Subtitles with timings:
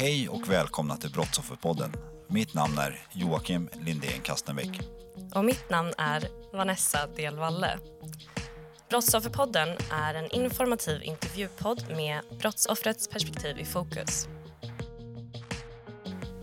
[0.00, 1.92] Hej och välkomna till Brottsofferpodden.
[2.28, 4.80] Mitt namn är Joakim Lindén Kastenbäck.
[5.34, 7.78] Och mitt namn är Vanessa Delvalle.
[8.90, 14.28] Brottsofferpodden är en informativ intervjupodd med brottsoffrets perspektiv i fokus.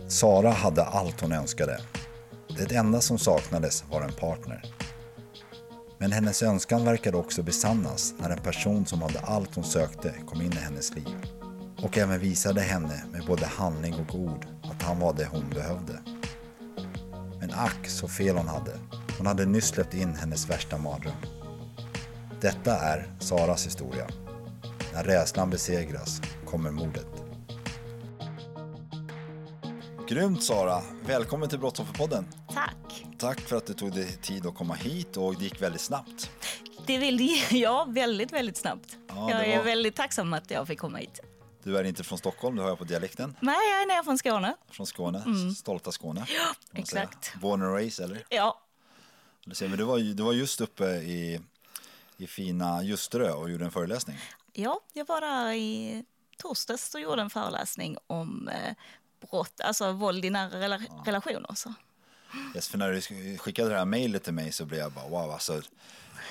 [0.08, 1.80] Sara hade allt hon önskade.
[2.48, 4.62] Det enda som saknades var en partner.
[5.98, 10.40] Men hennes önskan verkade också besannas när en person som hade allt hon sökte kom
[10.40, 11.35] in i hennes liv.
[11.82, 15.98] Och även visade henne med både handling och ord att han var det hon behövde.
[17.40, 18.72] Men ack så fel hon hade.
[19.18, 21.14] Hon hade nyss släppt in hennes värsta mardröm.
[22.40, 24.06] Detta är Saras historia.
[24.94, 27.06] När rädslan besegras kommer mordet.
[30.08, 30.82] Grymt Sara!
[31.06, 32.26] Välkommen till Brottsofferpodden.
[32.54, 33.06] Tack.
[33.18, 36.30] Tack för att du tog dig tid att komma hit och det gick väldigt snabbt.
[36.86, 38.96] Det vill jag väldigt, väldigt snabbt.
[39.08, 41.20] Ja, jag det är var- väldigt tacksam att jag fick komma hit.
[41.66, 43.36] Du är inte från Stockholm, det hör jag på dialekten.
[43.40, 44.56] Nej, jag är från Skåne.
[44.70, 45.24] Från Skåne,
[45.56, 46.26] stolta Skåne.
[46.26, 46.38] säga.
[46.40, 46.82] Mm.
[46.82, 47.34] exakt.
[47.40, 48.24] Born and raised eller?
[48.28, 48.60] Ja,
[49.44, 51.40] Du ser, Men du var, du var just uppe i,
[52.16, 54.18] i fina Ljusterö och gjorde en föreläsning.
[54.52, 56.04] ja, jag var där i
[56.38, 58.74] torsdags och gjorde en föreläsning om eh,
[59.30, 61.54] brott, alltså våld i nära rela- relationer.
[61.54, 61.74] Så.
[62.54, 63.00] Yes, för när du
[63.38, 65.62] skickade det här mejlet till mig så blev jag bara wow, alltså,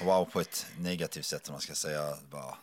[0.04, 2.18] wow på ett negativt sätt om man ska säga.
[2.32, 2.58] Bara,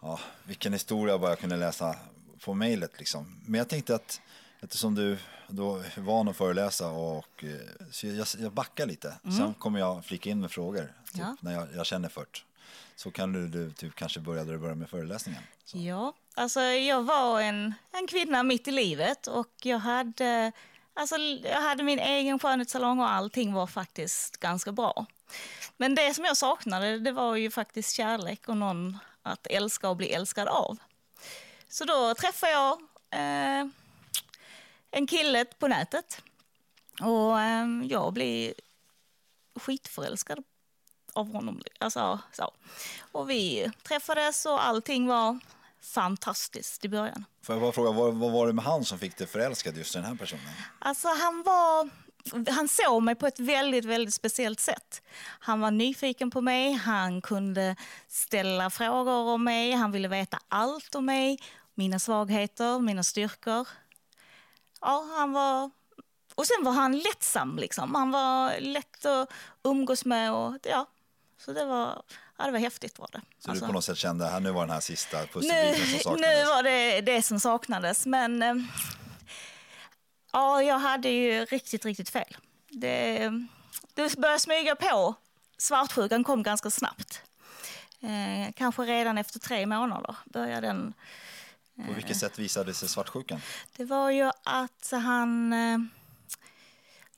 [0.00, 1.96] ja, vilken historia bara jag kunde läsa
[2.44, 3.40] på mejlet liksom.
[3.46, 4.20] Men jag tänkte att
[4.60, 7.50] eftersom du då är van att föreläsa och eh,
[7.90, 9.14] så jag, jag backar lite.
[9.22, 11.36] Sen kommer jag flika in med frågor typ, Ja.
[11.40, 12.44] när jag, jag känner först.
[12.96, 15.42] Så kan du, du typ, kanske börja där du börjar med föreläsningen.
[15.72, 20.52] Ja, alltså jag var en, en kvinna mitt i livet och jag hade,
[20.94, 25.06] alltså, jag hade min egen skönhetssalong och allting var faktiskt ganska bra.
[25.76, 28.98] Men det som jag saknade det var ju faktiskt kärlek och någon
[29.28, 30.78] att älska och bli älskad av.
[31.68, 32.80] Så då träffade jag
[33.10, 33.66] eh,
[34.90, 36.22] en kille på nätet
[37.00, 38.52] och eh, jag blev
[39.54, 40.44] skitförälskad
[41.12, 41.62] av honom.
[41.78, 42.52] Alltså, så.
[43.12, 45.38] Och vi träffades och allting var
[45.80, 47.24] fantastiskt i början.
[47.42, 49.94] Får jag bara fråga, vad, vad var det med han som fick dig förälskad just
[49.94, 50.52] den här personen?
[50.78, 51.90] Alltså han var...
[52.50, 55.02] Han såg mig på ett väldigt, väldigt speciellt sätt.
[55.40, 57.76] Han var nyfiken på mig, han kunde
[58.08, 61.38] ställa frågor om mig, han ville veta allt om mig,
[61.74, 63.68] mina svagheter, mina styrkor.
[64.80, 65.70] Ja, han var...
[66.34, 67.94] Och sen var han lättsam liksom.
[67.94, 69.32] Han var lätt att
[69.64, 70.86] umgås med och ja,
[71.44, 72.02] så det var,
[72.38, 73.20] ja, det var häftigt var det.
[73.38, 73.64] Så Alltså.
[73.64, 76.20] du på något sätt kände att nu var den här sista pusselbiten som saknades?
[76.20, 78.54] nu var det det som saknades, men eh,
[80.32, 82.36] ja, jag hade ju riktigt, riktigt fel.
[82.70, 83.30] Det,
[83.94, 85.14] det började smyga på.
[85.58, 87.22] Svartsjukan kom ganska snabbt.
[88.00, 90.94] Eh, kanske redan efter tre månader började den.
[91.86, 93.40] På vilket sätt visade sig svartsjukan?
[93.76, 95.52] Det var ju att han...
[95.52, 95.78] Eh,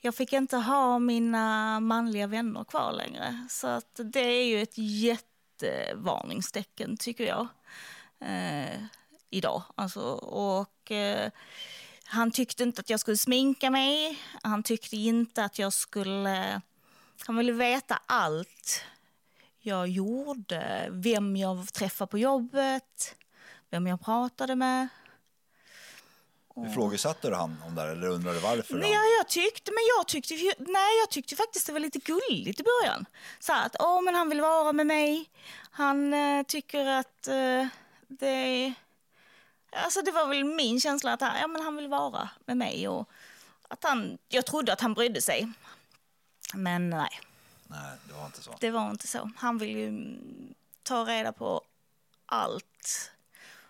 [0.00, 3.47] jag fick inte ha mina manliga vänner kvar längre.
[3.50, 7.48] Så att det är ju ett jättevarningstecken, tycker jag.
[8.21, 8.83] Eh,
[9.30, 9.63] idag.
[9.74, 11.30] Alltså, och, eh,
[12.10, 14.18] han tyckte inte att jag skulle sminka mig.
[14.42, 16.60] Han tyckte inte att jag skulle...
[17.27, 18.83] Han ville veta allt
[19.60, 20.89] jag gjorde.
[20.91, 23.16] Vem jag träffade på jobbet.
[23.71, 24.89] Vem jag pratade med.
[26.71, 28.74] Ifrågasatte du han om det eller undrade varför?
[28.74, 29.04] Nej, han...
[29.18, 33.06] jag tyckte, men jag tyckte, nej, jag tyckte faktiskt det var lite gulligt i början.
[33.39, 35.30] Så att, åh, men han vill vara med mig.
[35.71, 37.66] Han eh, tycker att eh,
[38.09, 38.74] det...
[39.72, 42.88] Alltså det var väl min känsla att han, ja, men han vill vara med mig.
[42.88, 43.08] Och
[43.68, 45.52] att han, jag trodde att han brydde sig.
[46.54, 47.20] Men nej,
[47.66, 48.56] Nej, det var inte så.
[48.60, 49.30] det var inte så.
[49.36, 50.16] Han vill ju
[50.82, 51.62] ta reda på
[52.26, 53.10] allt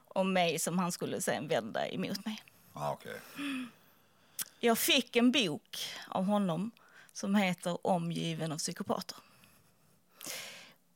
[0.08, 2.43] om mig som han skulle sen vända emot mig.
[2.73, 3.20] Ah, okej.
[4.61, 6.70] Jag fick en bok av honom
[7.12, 9.17] som heter Omgiven av psykopater.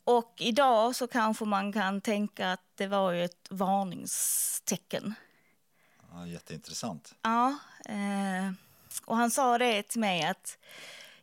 [0.04, 5.14] Och idag så kanske man kan tänka att det var ju ett varningstecken.
[6.12, 7.14] Ja, jätteintressant.
[7.22, 8.52] Ja, eh,
[9.04, 10.58] och han sa det till mig att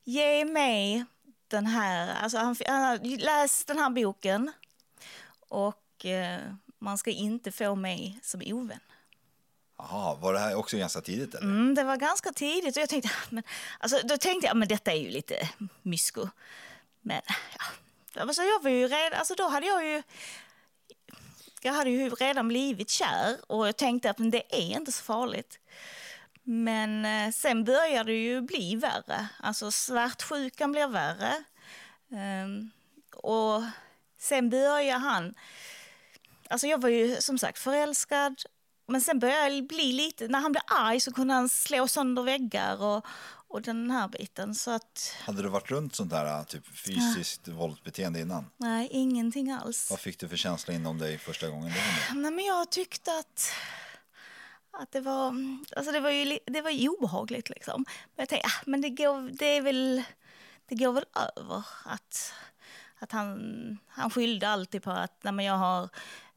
[0.03, 1.05] ge mig
[1.47, 4.51] den här, alltså han, han läst den här boken
[5.49, 6.39] och eh,
[6.79, 8.79] man ska inte få mig som ovän.
[9.77, 11.47] Jaha, var det här också ganska tidigt eller?
[11.47, 13.43] Mm, det var ganska tidigt och jag tänkte, men,
[13.79, 15.49] alltså, då tänkte jag, men detta är ju lite
[15.81, 16.27] mysko.
[17.01, 17.63] Men ja,
[18.17, 20.03] alltså, jag var ju redan, alltså då hade jag ju
[21.63, 25.03] jag hade ju redan blivit kär och jag tänkte att men det är inte så
[25.03, 25.59] farligt.
[26.43, 29.27] Men eh, sen började det ju bli värre.
[29.39, 31.43] Alltså svartsjukan blev värre.
[32.11, 32.71] Ehm,
[33.15, 33.63] och
[34.19, 35.33] sen började han...
[36.49, 38.41] Alltså jag var ju som sagt förälskad.
[38.87, 40.27] Men sen började jag bli lite...
[40.27, 43.05] När han blev arg så kunde han slå sönder väggar och,
[43.51, 44.55] och den här biten.
[44.55, 45.15] Så att...
[45.21, 48.45] Hade du varit runt sånt där typ fysiskt våldsbeteende innan?
[48.57, 49.87] Nej, ingenting alls.
[49.91, 51.71] Vad fick du för känsla inom dig första gången?
[52.13, 53.51] Nej, men jag tyckte att,
[54.71, 55.33] att det var,
[55.75, 57.85] alltså det var ju det var ju obehagligt liksom.
[57.87, 60.03] Men jag tänkte, ah, men det går, det är väl,
[60.65, 61.05] det går väl
[61.35, 61.65] över.
[61.85, 62.33] Att,
[62.99, 65.89] att han, han skyllde alltid på att nej, men jag har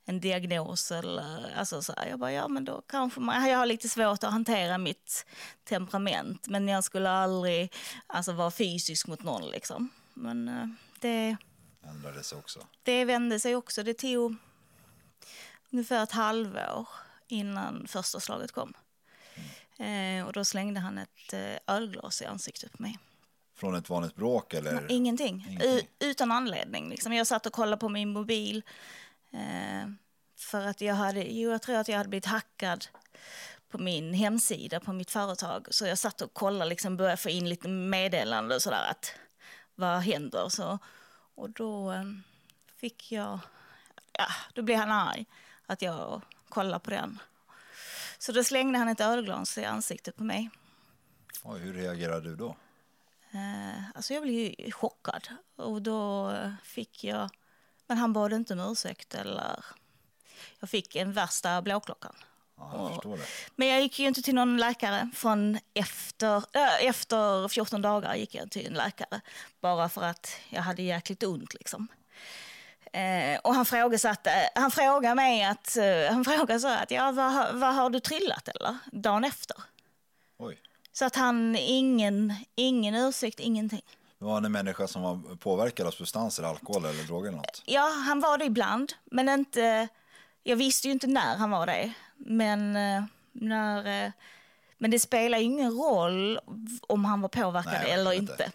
[0.05, 2.07] en diagnos eller alltså så här.
[2.07, 5.27] Jag bara, ja men då kanske man, jag har lite svårt att hantera mitt
[5.65, 6.47] temperament.
[6.49, 7.73] Men jag skulle aldrig
[8.07, 9.91] alltså, vara fysisk mot någon liksom.
[10.15, 10.67] Men eh,
[11.01, 11.37] det
[11.87, 12.61] Ändrade sig också.
[12.83, 13.83] det vände sig också.
[13.83, 14.37] Det tog
[15.71, 16.89] ungefär ett halvår
[17.29, 18.73] innan första slaget kom.
[19.79, 22.99] Eh, och då slängde han ett eh, ölglas i ansiktet på mig.
[23.57, 24.87] Från ett vanligt bråk eller?
[24.93, 25.47] Ingenting.
[25.49, 25.71] Ingenting.
[25.71, 26.89] U- utan anledning.
[26.89, 27.13] Liksom.
[27.13, 28.63] Jag satt och kollade på min mobil.
[29.35, 29.89] Eh,
[30.37, 32.87] för att jag hade, jo, jag tror att jag hade blivit hackad
[33.69, 35.67] på min hemsida på mitt företag.
[35.71, 39.15] Så jag satt och kollade, liksom, började få in lite meddelanden och sådär att
[39.75, 40.49] vad händer?
[40.49, 40.79] Så,
[41.35, 42.05] och då eh,
[42.77, 43.39] fick jag,
[44.13, 45.27] ja, då blev han arg
[45.67, 47.19] att jag kollade på den.
[48.19, 50.51] Så då slängde han ett ölglas i ansiktet på mig.
[51.43, 52.57] Oj, hur reagerade du då?
[53.31, 55.29] Eh, alltså jag blev ju chockad.
[55.57, 56.33] Och då
[56.63, 57.31] fick jag...
[57.95, 59.65] Men han bad inte om ursäkt eller...
[60.61, 62.15] Jag fick en värsta blåklockan.
[62.57, 63.25] Ja, jag det.
[63.57, 68.35] Men jag gick ju inte till någon läkare från efter, äh, efter 14 dagar gick
[68.35, 69.21] jag till en läkare.
[69.61, 71.89] Bara för att jag hade jäkligt ont liksom.
[72.93, 74.17] Eh, och han frågade,
[74.55, 78.49] han frågade mig att, eh, han frågade så att, ja vad, vad har du trillat
[78.49, 78.79] eller?
[78.93, 79.57] Dagen efter.
[80.39, 80.61] Oj.
[80.93, 83.83] Så att han, ingen, ingen ursäkt, ingenting.
[84.25, 87.63] Var en människa som var påverkad av substanser, alkohol eller droger eller något.
[87.67, 89.89] Ja, han var det ibland, men inte...
[90.43, 91.93] Jag visste ju inte när han var det.
[92.17, 94.13] Men, eh, när, eh,
[94.79, 96.41] men det spelar ingen roll
[96.87, 98.33] om han var påverkad Nej, eller inte.
[98.33, 98.53] inte.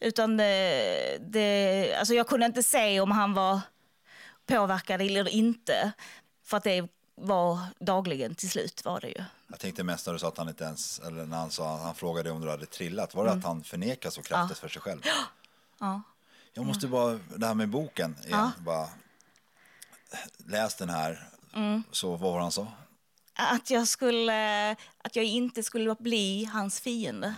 [0.00, 3.60] Utan det, det, alltså jag kunde inte se om han var
[4.46, 5.92] påverkad eller inte.
[6.44, 9.24] För att det var dagligen till slut var det ju.
[9.52, 11.94] Jag tänkte mest när du sa att han inte ens, eller när han sa, han
[11.94, 13.14] frågade om du hade trillat.
[13.14, 15.00] Var det att han förnekade så kraftigt för sig själv?
[15.04, 15.16] Mm.
[15.78, 16.02] Ja.
[16.52, 18.88] Jag måste bara, det här med boken igen, bara
[20.36, 21.28] läs den här.
[21.54, 21.82] Mm.
[21.90, 22.66] Så vad var han sa?
[23.34, 24.70] Att jag, skulle,
[25.02, 27.34] att jag inte skulle bli hans fiende.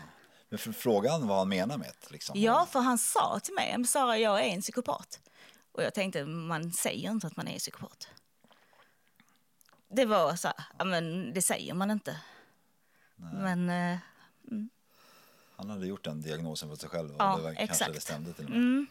[0.49, 2.11] Men frågan vad han menar med det.
[2.13, 2.41] Liksom.
[2.41, 5.21] Ja, för han sa till mig, "Men Sara jag är en psykopat.
[5.73, 8.09] Och jag tänkte, man säger inte att man är psykopat.
[9.95, 12.21] Det var så här, men det säger man inte.
[13.17, 13.99] Men eh,
[15.57, 17.11] Han hade gjort den diagnosen på sig själv.
[17.11, 17.81] Och Ja, det var, kanske exakt.
[17.83, 17.95] Mm.
[17.95, 18.87] det stämde till och med.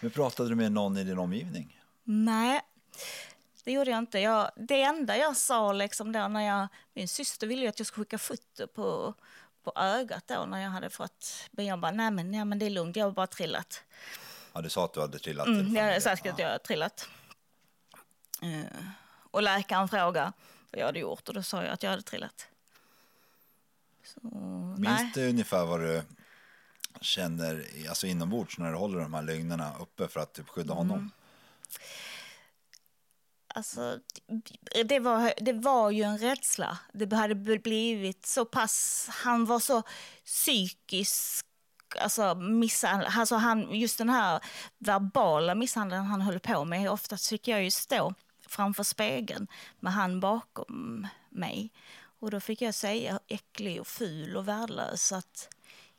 [0.00, 1.80] Men pratade du med någon i din omgivning?
[2.04, 2.60] nej,
[3.64, 4.18] det gjorde jag inte.
[4.18, 8.04] Jag, det enda jag sa liksom då när jag, min syster ville att jag skulle
[8.04, 9.14] skicka foto på,
[9.64, 12.66] på ögat då när jag hade fått, men jag bara, nej men, nej men det
[12.66, 13.82] är lugnt, jag har bara trillat.
[14.52, 15.46] Ja, du sa att du hade trillat.
[15.46, 17.08] Mm, jag sagt att jag hade trillat.
[18.42, 18.84] Eh,
[19.36, 20.32] och läkaren frågade
[20.70, 22.46] vad jag hade gjort och då sa jag att jag hade trillat.
[24.04, 24.20] Så.
[24.78, 26.02] Minns du ungefär vad du
[27.00, 30.76] känner alltså inombords när du håller de här lögnerna uppe för att typ skydda Mm.
[30.76, 31.10] honom?
[33.48, 33.98] Alltså,
[34.84, 36.78] det, var, det var ju en rädsla.
[36.92, 39.06] Det hade blivit så pass...
[39.12, 39.82] Han var så
[40.24, 41.46] psykisk
[42.00, 44.40] alltså, misshandel, alltså han, just den här
[44.78, 46.90] verbala misshandeln han höll på med.
[46.90, 48.14] Oftast fick jag ju stå
[48.46, 49.46] framför spegeln
[49.80, 51.70] med han bakom mig.
[52.18, 55.48] Och då fick jag säga äcklig och ful och värdelös att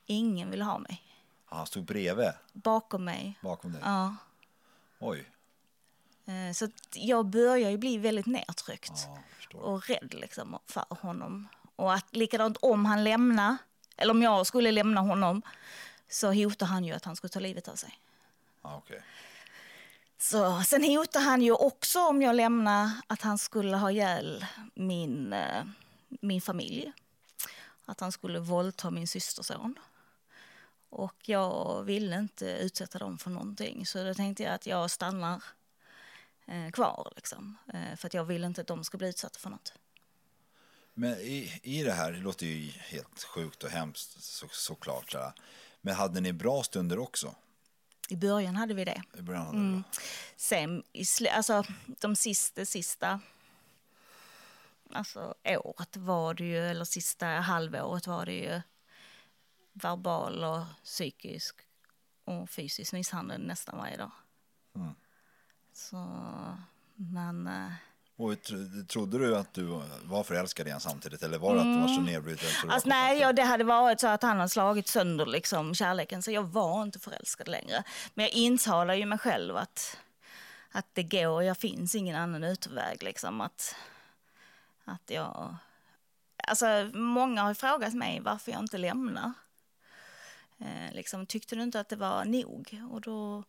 [0.06, 1.04] ingen vill ha mig.
[1.50, 3.40] Ja, Han stod bredvid Bakom mig.
[3.42, 3.82] bakom dig.
[3.86, 4.16] Ja.
[5.00, 5.32] Oj.
[6.26, 9.08] Eh, Så jag börjar ju bli väldigt nedtryckt
[9.52, 11.48] Ja, och rädd liksom för honom.
[11.76, 13.58] Och att likadant om han lämnar,
[13.98, 15.42] eller om jag skulle lämna honom,
[16.10, 18.00] så hotar han ju att han skulle ta livet av sig.
[18.62, 19.02] Ja, okej.
[20.18, 25.34] Så, sen hotade han ju också om jag lämnar att han skulle ha ihjäl min,
[25.34, 25.66] eh,
[26.10, 26.92] min familj.
[27.86, 29.76] Att han skulle våldta min systerson.
[30.90, 35.44] Och jag ville inte utsätta dem för någonting så då tänkte jag att jag stannar
[36.46, 37.14] eh, kvar.
[37.16, 37.58] Liksom.
[37.74, 39.74] Eh, för att jag vill inte att de ska bli utsatta för något.
[40.94, 45.12] Men i, i det här, det låter ju helt sjukt och hemskt så, såklart.
[45.12, 45.34] Så.
[45.82, 47.36] Men hade ni bra stunder också?
[48.08, 49.02] I början hade vi det.
[49.18, 49.84] I början hade ni bra.
[50.36, 53.20] Sen, i alltså, de sista, sista
[54.94, 58.62] alltså, året var det ju, eller sista halvåret var det ju
[59.74, 61.56] verbal och psykisk
[62.24, 64.12] och fysisk misshandel nästan varje dag.
[64.76, 64.94] Mm.
[65.74, 65.98] Så,
[66.96, 67.50] men...
[68.20, 71.80] Och tro- trodde du att du var förälskad igen samtidigt eller var det att du
[71.80, 72.50] var så nedbruten?
[72.62, 75.76] så du Alltså, nej, ja, det hade varit så att han har slagit sönder liksom,
[75.76, 77.84] kärleken så jag var inte förälskad längre.
[78.14, 79.98] Men jag intalar ju mig själv att,
[80.72, 83.04] att det går, jag finns ingen annan utväg.
[83.04, 83.76] Liksom, att,
[84.86, 85.56] att jag...
[86.48, 89.34] Alltså, många har frågat mig varför jag inte lämnar.
[90.60, 92.82] Eh, liksom, tyckte du inte att det var nog?
[92.92, 93.44] Och då,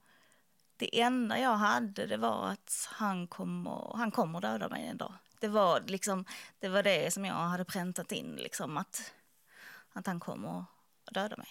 [0.78, 5.12] det enda jag hade det var att han kommer, han kommer döda mig en dag.
[5.40, 6.24] Det var, liksom,
[6.60, 9.12] det var det som jag hade präntat in, liksom, att,
[9.92, 10.64] att han kommer
[11.10, 11.48] döda mig.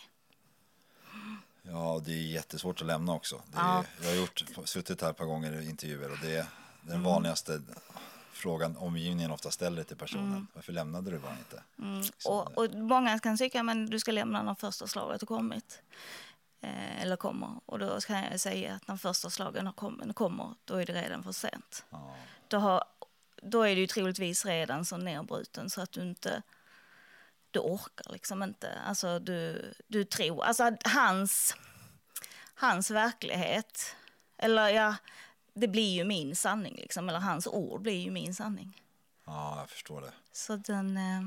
[1.62, 3.36] Ja, det är jättesvårt att lämna också.
[3.36, 3.84] Är, Ja.
[4.02, 6.46] Jag har gjort, suttit här ett par gånger i intervjuer och det är
[6.82, 7.04] den Mm.
[7.04, 7.62] vanligaste
[8.32, 10.32] frågan omgivningen ofta ställer till personen.
[10.32, 10.48] Mm.
[10.54, 11.64] Varför lämnade du bara inte?
[12.18, 15.82] Så Och, och många kan tycka att du ska lämna när första slaget har kommit.
[16.62, 17.60] Eh, eller kommer.
[17.66, 20.94] Och då kan jag säga att när första slagen har kommit, kommer, då är det
[20.94, 21.86] redan för sent.
[21.90, 22.16] Ja.
[22.48, 22.84] Då, har,
[23.42, 26.42] då är du troligtvis redan så nedbruten så att du inte
[27.52, 28.80] du orkar liksom inte.
[28.86, 31.56] Alltså du, du tror, alltså hans,
[32.54, 33.96] hans verklighet,
[34.38, 34.96] eller ja,
[35.54, 38.82] det blir ju min sanning liksom, eller hans ord blir ju min sanning.
[39.26, 40.12] ja, jag förstår det.
[40.32, 41.22] Så den, eh,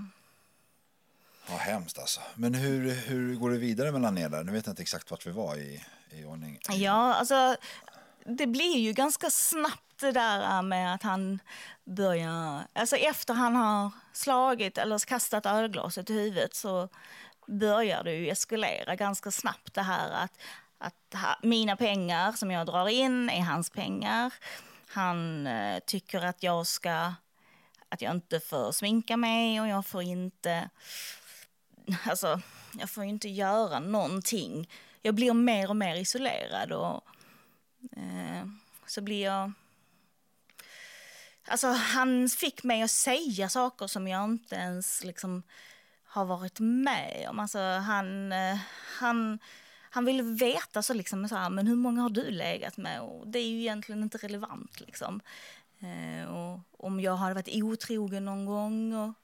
[1.51, 2.21] Ja, hemskt alltså.
[2.35, 4.45] Men hur, hur går det vidare mellan er där?
[4.45, 6.59] Nu vet jag inte exakt vart vi var i, i ordning.
[6.69, 7.57] Ja, alltså
[8.25, 11.41] det blir ju ganska snabbt det där äh, med att han
[11.85, 12.63] börjar...
[12.73, 16.89] Alltså efter han har slagit eller kastat ölglaset i huvudet så
[17.47, 20.33] börjar det ju eskalera ganska snabbt det här att,
[20.79, 24.33] att ha, mina pengar som jag drar in är hans pengar.
[24.87, 27.13] Han eh, tycker att jag ska...
[27.93, 30.71] Att jag inte får sminka mig och jag får inte
[32.05, 32.41] alltså,
[32.79, 34.71] jag får ju inte göra någonting.
[35.03, 37.05] Jag blir mer och mer isolerad och
[37.97, 38.47] eh,
[38.87, 39.53] så blir jag...
[41.49, 45.43] Alltså han fick mig att säga saker som jag inte ens liksom
[46.05, 47.39] har varit med om.
[47.39, 48.59] Alltså han, eh,
[48.99, 49.39] han,
[49.91, 53.01] han ville veta så liksom så här, men hur många har du legat med?
[53.01, 55.21] Och det är ju egentligen inte relevant liksom.
[55.81, 59.15] Eh, och om jag hade varit otrogen någon gång och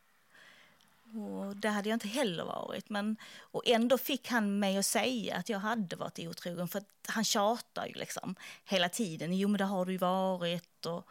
[1.14, 2.90] och det hade jag inte heller varit.
[2.90, 6.68] Men, och ändå fick han mig att säga att jag hade varit otrogen.
[6.68, 8.34] För att han tjatar ju liksom
[8.64, 9.38] hela tiden.
[9.38, 10.86] Jo men det har du ju varit.
[10.86, 11.08] Och,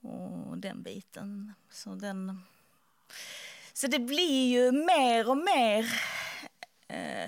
[0.00, 1.54] och den biten.
[1.70, 2.42] Så, den,
[3.72, 5.92] så det blir ju mer och mer...
[6.88, 7.24] Eh,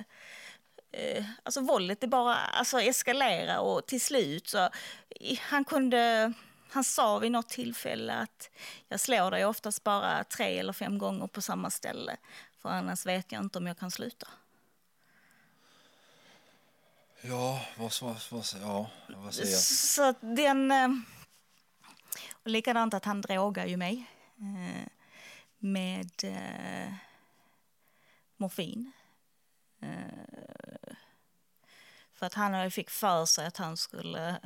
[0.92, 4.68] eh, alltså våldet det bara alltså, eskalerar och till slut så...
[5.40, 6.32] Han kunde...
[6.72, 8.50] Han sa vid något tillfälle att
[8.88, 12.16] jag slår dig oftast bara tre eller fem gånger på samma ställe.
[12.58, 14.28] För annars vet jag inte om jag kan sluta.
[17.20, 19.60] Ja, vad, vad, vad, ja, vad säger jag?
[19.60, 20.70] Så den...
[20.70, 20.88] eh,
[22.32, 24.04] Och likadant att han drogar ju mig
[24.38, 24.88] eh,
[25.58, 26.92] med eh,
[28.36, 28.92] morfin.
[32.14, 34.40] För att han fick för sig att han skulle...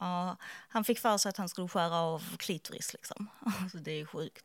[0.00, 0.36] Ja,
[0.68, 3.28] han fick för sig att han skulle skära av klitoris liksom.
[3.62, 4.44] Alltså det är ju sjukt.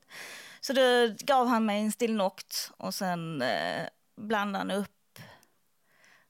[0.62, 5.20] Så då gav han mig en Stilnoct och sen eh, blandade han upp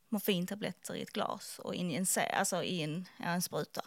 [0.10, 2.06] morfintabletter i ett glas och in i en,
[2.38, 3.82] alltså i en, ja, en spruta.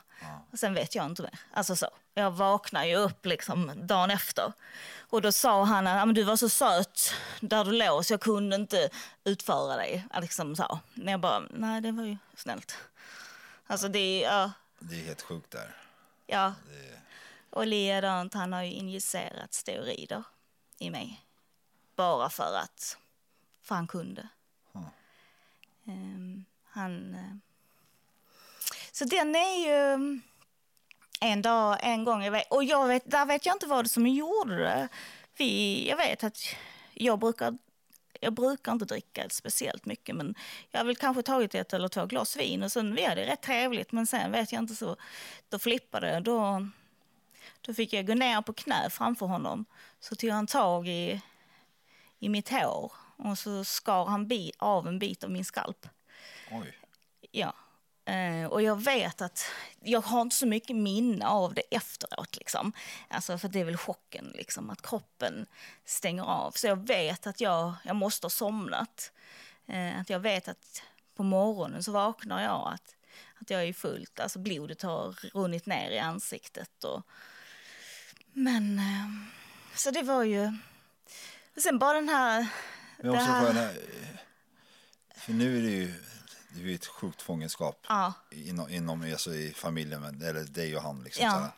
[0.53, 1.39] Och sen vet jag inte mer.
[1.53, 1.87] Alltså så.
[2.15, 4.53] Jag vaknar ju upp liksom dagen efter.
[4.99, 8.21] Och då sa han att "Ja, du var så söt där du låg så jag
[8.21, 8.89] kunde inte
[9.25, 10.07] utföra dig.
[10.21, 10.79] Liksom så.
[10.95, 12.77] Men jag bara, nej det var ju snällt.
[13.67, 15.77] Alltså det är, ja, Det är helt sjukt där.
[16.27, 16.55] ja.
[17.51, 20.25] Och likadant, han har ju injicerat steroider
[20.79, 21.25] i mig.
[21.97, 22.99] Bara för att,
[23.63, 24.29] för han kunde.
[25.87, 27.15] Ehm, han...
[27.15, 27.37] eh,
[28.93, 30.21] Så den är ju...
[31.21, 33.89] en dag, en gång, jag vet, och jag vet, där vet jag inte vad det
[33.89, 34.89] som gjorde det.
[35.37, 36.39] Vi, jag vet att
[36.95, 37.59] jag brukar,
[38.21, 40.35] jag brukar inte dricka speciellt mycket men
[40.71, 43.43] jag har väl kanske tagit ett eller två glas vin och sen vi hade rätt
[43.43, 44.97] trevligt men sen vet jag inte så,
[45.49, 46.21] då flippade det.
[46.21, 46.69] Då,
[47.61, 49.65] då fick jag gå ner på knä framför honom.
[50.01, 51.21] Så tog han tag i,
[52.19, 55.89] i mitt hår och så skar han bi, av en bit av min skalp.
[56.51, 56.79] Oj.
[57.31, 57.55] Ja.
[58.09, 59.47] Eh, och jag vet att
[59.81, 62.37] jag har inte så mycket minne av det efteråt.
[62.37, 62.73] Liksom.
[63.09, 65.47] Alltså, för det är väl chocken, liksom, att kroppen
[65.85, 66.51] stänger av.
[66.51, 69.13] Så jag vet att jag, jag måste ha somnat.
[69.67, 70.83] Eh, att jag vet att
[71.17, 72.95] på morgonen så vaknar jag att,
[73.41, 76.85] att jag är fullt, alltså blodet har runnit ner i ansiktet.
[76.85, 77.03] Och,
[78.33, 79.09] men, eh,
[79.75, 80.53] så det var ju...
[81.57, 82.47] Och sen bara den här...
[82.97, 83.77] Men också här-
[85.17, 85.95] för nu är det ju,
[86.59, 88.13] det är ju ett sjukt fångenskap Ja.
[88.31, 91.03] inom, inom alltså i familjen, eller dig och han.
[91.05, 91.49] Liksom, Ja.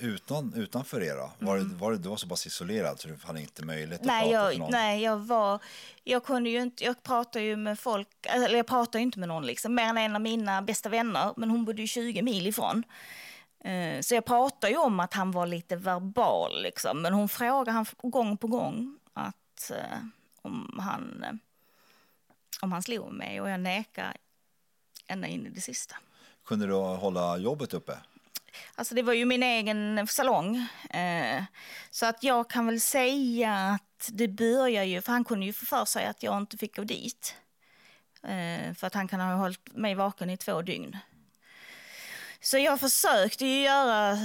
[0.00, 1.30] Utan, utanför er då?
[1.38, 4.16] Var, det, var det då så pass isolerad så du hade inte möjlighet att Mm.
[4.16, 4.70] Nej prata för jag, någon?
[4.70, 5.60] nej, jag var...
[6.04, 6.84] Jag kunde ju inte...
[6.84, 8.08] Jag pratade ju med folk...
[8.22, 9.74] Eller jag pratade ju inte med någon liksom.
[9.74, 11.32] Mer än en av mina bästa vänner.
[11.36, 12.82] Men hon bodde ju 20 mil ifrån.
[13.64, 17.02] Eh, Så jag pratade ju om att han var lite verbal liksom.
[17.02, 19.98] Men hon frågade han gång på gång att eh,
[20.42, 21.24] om han...
[22.60, 24.12] Om han slog mig och jag nekade
[25.06, 25.96] ända in i det sista.
[26.44, 27.98] Kunde du hålla jobbet uppe?
[28.74, 30.56] Alltså det var ju min egen salong.
[30.90, 31.44] Eh,
[31.90, 35.66] så att jag kan väl säga att det börjar ju, för han kunde ju få
[35.66, 37.34] för sig att jag inte fick gå dit.
[38.22, 40.98] Eh, för att han kan ha hållit mig vaken i två dygn.
[42.40, 44.18] Så jag försökte ju göra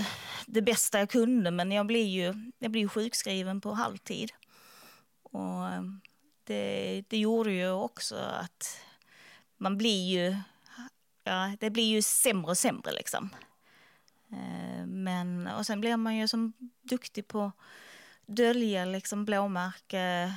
[0.45, 4.31] det bästa jag kunde men jag blev ju, jag blev ju sjukskriven på halvtid.
[5.23, 5.81] Och eh,
[6.43, 8.79] det, det gjorde ju också att
[9.57, 10.37] man blir ju,
[11.23, 13.29] ja det blir ju sämre och sämre liksom.
[14.31, 17.51] Eh, men, och sen blir man ju som duktig på
[18.25, 20.35] dölja liksom blåmärke,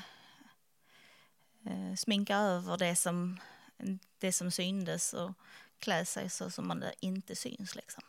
[1.67, 3.41] eh, sminka över det som,
[4.19, 5.33] det som syndes och
[5.79, 7.77] klä sig så som man inte syns.
[7.77, 8.03] Liksom.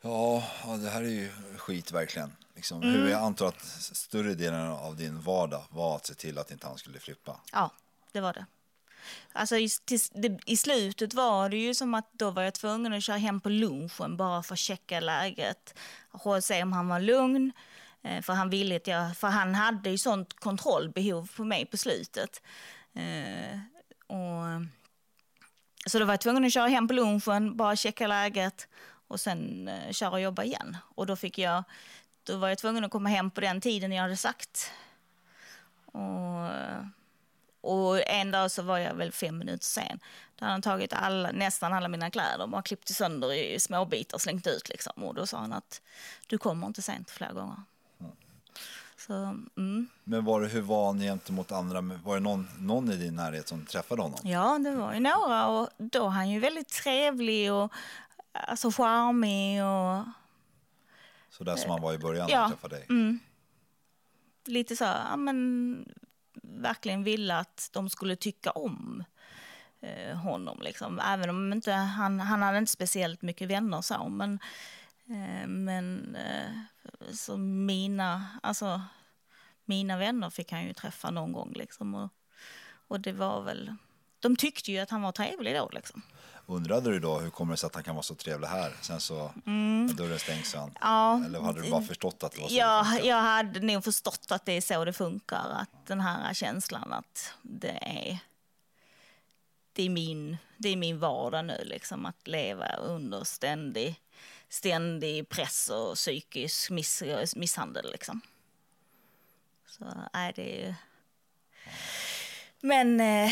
[0.00, 0.44] Ja,
[0.82, 2.32] det här är ju skit verkligen.
[2.54, 2.94] Liksom, Mm.
[2.94, 6.66] hur jag antar att större delen av din vardag var att se till att inte
[6.66, 7.40] han skulle flippa.
[7.52, 7.70] Ja,
[8.12, 8.46] det var det.
[9.32, 13.02] Alltså i, till, I slutet var det ju som att då var jag tvungen att
[13.02, 15.78] köra hem på lunchen bara för att checka läget
[16.10, 17.52] och se om han var lugn.
[18.02, 21.76] Eh, För han, ville att jag, för han hade ju sånt kontrollbehov på mig på
[21.76, 22.42] slutet.
[22.94, 23.58] Eh,
[24.06, 24.66] och,
[25.86, 28.68] så då var jag tvungen att köra hem på lunchen, bara checka läget
[29.08, 30.76] och sen eh, köra och jobba igen.
[30.94, 31.64] Och då, fick jag,
[32.24, 34.70] då var jag tvungen att komma hem på den tiden jag hade sagt.
[35.84, 36.50] Och,
[37.60, 40.00] och en dag så var jag väl fem minuter sen.
[40.36, 44.16] Då hade han tagit alla, nästan alla mina kläder, bara klippt sönder i små bitar
[44.16, 44.68] och slängt ut.
[44.68, 45.04] Liksom.
[45.04, 45.82] Och då sa han att
[46.26, 47.62] du kommer inte sent flera gånger.
[48.96, 49.12] Så,
[49.56, 49.88] mm.
[50.04, 51.80] Men var det, hur var han gentemot andra?
[51.80, 54.18] Var det någon, någon i din närhet som träffade honom?
[54.22, 57.72] Ja, det var ju några och då var han ju väldigt trevlig och
[58.32, 60.04] alltså charmig och
[61.38, 62.40] Så där som han var i början när Ja.
[62.40, 62.86] han träffade dig?
[62.90, 63.18] mm,
[64.46, 65.88] lite så, ja men
[66.42, 69.04] verkligen ville att de skulle tycka om
[69.80, 71.00] eh, honom liksom.
[71.00, 74.38] Även om inte, han, han hade inte speciellt mycket vänner så, men,
[75.08, 76.50] eh, men eh,
[77.12, 78.82] så mina, alltså
[79.64, 81.94] mina vänner fick han ju träffa någon gång liksom.
[81.94, 82.10] Och,
[82.88, 83.74] och det var väl,
[84.20, 86.02] de tyckte ju att han var trevlig då liksom.
[86.46, 88.72] Undrade du då hur kommer det sig att han kan vara så trevlig här?
[88.80, 90.54] Sen så när dörren stängs.
[90.54, 90.70] Mm.
[90.80, 92.54] Ja, Eller hade du bara förstått att det var så?
[92.54, 95.50] Ja, det jag hade nog förstått att det är så det funkar.
[95.50, 98.18] Att den här känslan att det är,
[99.72, 101.64] det är, min, det är min vardag nu.
[101.64, 104.00] Liksom, att leva under ständig,
[104.48, 107.02] ständig press och psykisk miss,
[107.36, 107.90] misshandel.
[107.92, 108.20] Liksom.
[109.66, 110.74] Så är det ju...
[112.64, 113.30] Men eh,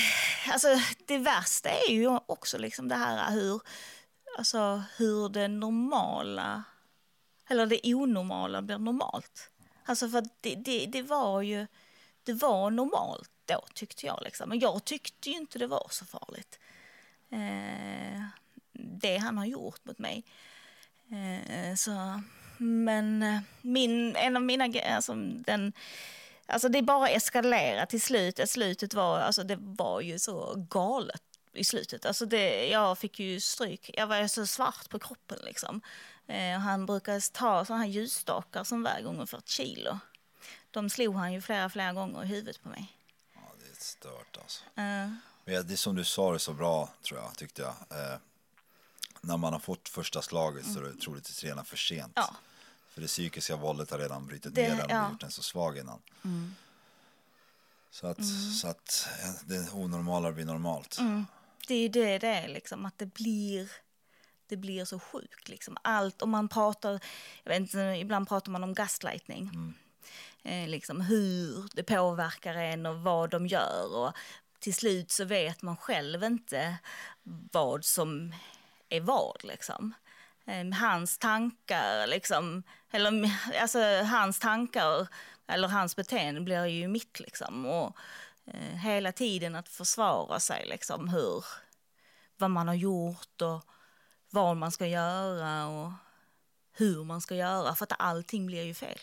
[0.49, 0.69] alltså,
[1.07, 3.61] det värsta är ju också liksom det här hur,
[4.39, 6.65] alltså, hur det normala
[7.49, 9.51] eller det onormala blir normalt.
[9.85, 11.67] Alltså för det, det, det var ju,
[12.23, 14.49] det var normalt då tyckte jag liksom.
[14.49, 16.59] Men jag tyckte ju inte det var så farligt.
[17.31, 18.23] Eh,
[18.73, 20.25] det han har gjort mot mig.
[21.11, 22.21] Eh, så,
[22.59, 24.65] men eh, min, en av mina
[24.95, 25.73] alltså den,
[26.47, 28.41] alltså det bara eskalerat till slut.
[28.51, 32.07] Slutet var, alltså det var ju så galet i slutet.
[32.07, 33.91] Alltså det, jag fick ju stryk.
[33.95, 35.81] Jag var så svart på kroppen liksom.
[36.27, 39.99] Eh, han brukade ta sådana här ljusstakar som väger ungefär ett kilo.
[40.71, 42.97] De slog han ju flera, flera gånger i huvudet på mig.
[43.35, 44.65] Ja, det är stört alltså.
[44.65, 45.11] Eh,
[45.45, 47.71] Men det är som du sa det så bra tror jag, tyckte jag.
[48.01, 48.19] Eh,
[49.21, 52.13] när man har fått första slaget så är det troligtvis redan för sent.
[52.15, 52.35] Ja.
[52.95, 54.97] För det psykiska våldet har redan brutit Det- ner den och ja.
[54.99, 55.11] Mm.
[55.13, 56.03] gjort den så svag innan.
[57.91, 58.19] Så att,
[58.61, 59.09] så att
[59.45, 60.99] det onormala blir normalt.
[60.99, 61.27] Mm.
[61.69, 63.71] Det är ju det det är, liksom, att det blir,
[64.47, 65.49] det blir så sjukt.
[65.49, 65.77] Liksom.
[65.83, 67.01] Allt, om man pratar,
[67.43, 69.75] jag vet inte, ibland pratar man om gaslightning.
[70.43, 73.95] Eh, liksom hur det påverkar en och vad de gör.
[73.97, 74.13] Och
[74.59, 76.77] till slut så vet man själv inte
[77.53, 78.35] vad som
[78.89, 79.45] är vad.
[79.45, 79.95] Liksom.
[80.53, 85.09] Eh, hans tankar, liksom, eller alltså hans tankar
[85.47, 87.21] eller hans beteende blir ju mitt.
[87.21, 87.67] Liksom.
[87.67, 87.97] Och,
[88.47, 91.45] eh, hela tiden att försvara sig, liksom, hur,
[92.37, 93.65] vad man har gjort och
[94.31, 95.93] vad man ska göra och
[96.73, 97.75] hur man ska göra.
[97.75, 98.99] För att allting blir ju fel.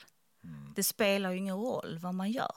[0.76, 2.56] Det spelar ju ingen roll vad man gör.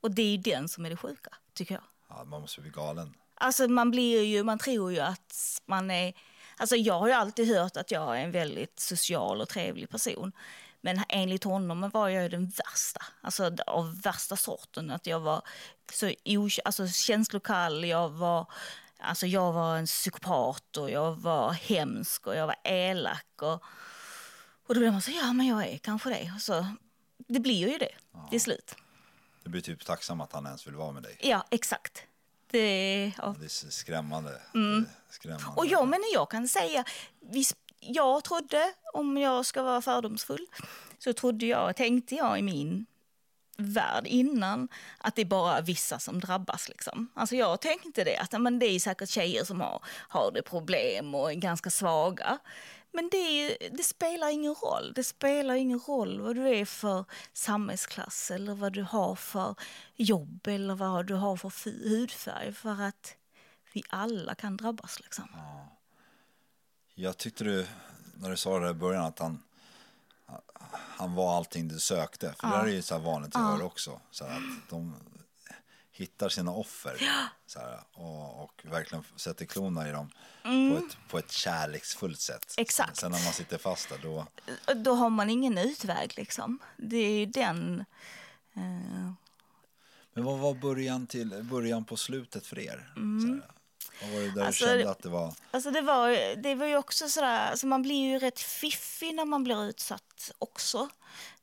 [0.00, 1.84] Och det är ju den som är det sjuka, tycker jag.
[2.08, 3.14] Ja, man måste bli galen.
[3.34, 6.14] Alltså man blir ju, man tror ju att man är...
[6.56, 10.32] Alltså jag har ju alltid hört att jag är en väldigt social och trevlig person.
[10.80, 14.90] Men enligt honom var jag den värsta, alltså av värsta sorten.
[14.90, 15.42] Att jag var
[15.92, 16.10] så
[16.64, 18.50] alltså, känslokall, jag var,
[18.98, 23.42] alltså, jag var en psykopat och jag var hemsk och jag var elak.
[23.42, 23.62] Och,
[24.66, 26.32] och då blir man så, ja men jag är kanske det.
[26.34, 26.66] Och så,
[27.28, 27.94] det blir ju det
[28.30, 28.74] till slut.
[29.44, 31.18] Du blir typ tacksam att han ens vill vara med dig.
[31.20, 32.06] Ja, exakt.
[32.54, 33.34] Det, ja.
[33.38, 34.30] Det är skrämmande.
[34.30, 35.52] Är skrämmande.
[35.56, 36.84] Och jag, men jag kan säga,
[37.20, 40.46] visst, jag trodde, om jag ska vara fördomsfull,
[40.98, 42.86] så trodde jag, tänkte jag i min
[43.56, 46.68] värld innan att det är bara vissa som drabbas.
[46.68, 47.08] Liksom.
[47.14, 51.14] Alltså jag tänkte det, att men det är säkert tjejer som har, har det problem
[51.14, 52.38] och är ganska svaga.
[52.92, 54.92] Men det, är- det spelar ingen roll.
[54.94, 59.54] Det spelar ingen roll vad du är för samhällsklass eller vad du har för
[59.96, 61.50] jobb eller vad du har för
[61.88, 62.52] hudfärg.
[62.52, 63.16] För att
[63.72, 65.00] vi alla kan drabbas.
[65.00, 65.28] Liksom.
[66.94, 67.66] Jag tyckte du,
[68.14, 69.42] när du sa det i början, att han,
[70.96, 72.34] han var allting du sökte.
[72.40, 74.00] För det där är ju så vanligt jag hör också.
[74.10, 74.94] Så att de
[75.92, 76.96] hittar sina offer
[77.46, 80.10] så här, och, och verkligen sätter klorna i dem
[80.42, 82.54] på, ett, på ett kärleksfullt sätt.
[82.56, 82.96] Exakt.
[82.96, 84.26] Sen när man sitter fast där, då...
[84.74, 86.12] Då har man ingen utväg.
[86.16, 86.58] Liksom.
[86.76, 87.84] Det är ju den...
[88.54, 89.12] eh,
[90.12, 92.92] Men vad var början, till, början på slutet för er?
[92.94, 93.00] Så
[93.34, 93.53] här,
[94.02, 95.34] vad var det där Alltså, du kände att det var...
[95.50, 99.24] Alltså det, var, det var ju också sådär, alltså man blir ju rätt fiffig när
[99.24, 100.88] man blir utsatt också.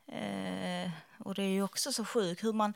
[0.08, 2.74] Eh, och det är ju också så sjukt hur man...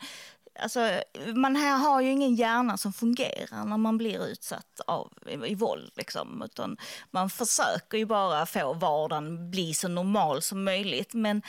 [0.58, 1.00] Alltså,
[1.34, 5.54] man här har ju ingen hjärna som fungerar när man blir utsatt av, i, i
[5.54, 5.92] våld.
[5.96, 6.76] Liksom, utan
[7.10, 11.14] man försöker ju bara få vardagen bli så normal som möjligt.
[11.14, 11.42] Men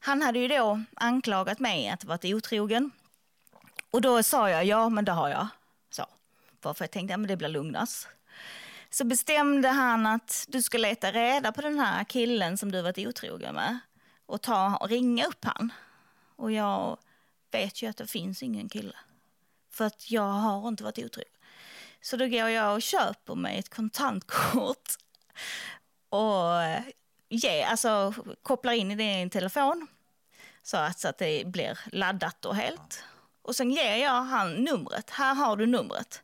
[0.00, 2.90] han hade ju då anklagat mig att varit otrogen.
[3.90, 5.46] Och då sa jag, ja men det har jag
[6.62, 8.08] varför jag tänkte, ja det blir lugnast.
[8.90, 12.98] Så bestämde han att du ska leta reda på den här killen som du varit
[12.98, 13.78] otrogen med.
[14.26, 15.72] Och ta, och ringa upp han.
[16.36, 16.98] Och jag
[17.50, 18.96] vet ju att det finns ingen kille.
[19.70, 21.32] För att jag har inte varit otrogen.
[22.00, 24.88] Så då går jag och köper mig ett kontantkort.
[26.10, 26.54] Och
[27.28, 29.86] yeah, alltså, kopplar in i det i en telefon.
[30.62, 33.04] Så att, så att det blir laddat och helt.
[33.42, 35.10] Och sen ger jag han numret.
[35.10, 36.22] Här har du numret.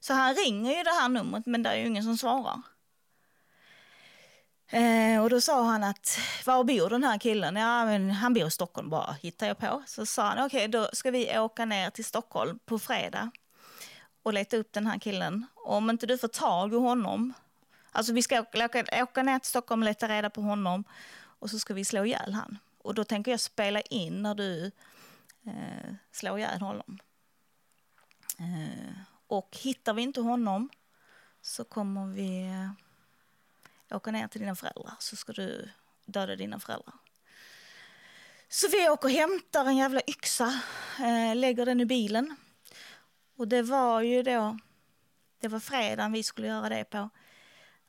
[0.00, 2.62] Så han ringer ju det här numret men det är ju ingen som svarar.
[4.70, 7.56] Eh, och då sa han att, var bor den här killen?
[7.56, 9.82] Ja, men han bor i Stockholm bara, hittar jag på.
[9.86, 13.30] Så sa han, okej då ska vi åka ner till Stockholm på fredag
[14.22, 15.46] och leta upp den här killen.
[15.54, 17.32] Och om inte du får tag i honom,
[17.92, 21.50] alltså vi ska åka, åka, åka ner till Stockholm och leta reda på honom och
[21.50, 22.58] så ska vi slå ihjäl han.
[22.78, 24.70] Och då tänker jag spela in när du
[25.46, 26.98] eh, slår ihjäl honom.
[28.38, 30.70] Eh, och hittar vi inte honom
[31.40, 35.70] så kommer vi eh, åka ner till dina föräldrar så ska du
[36.06, 36.94] döda dina föräldrar.
[38.48, 40.60] Så vi åker och hämtar en jävla yxa,
[40.98, 42.36] eh, lägger den i bilen.
[43.36, 44.58] Och det var ju då,
[45.40, 47.10] det var fredagen vi skulle göra det på.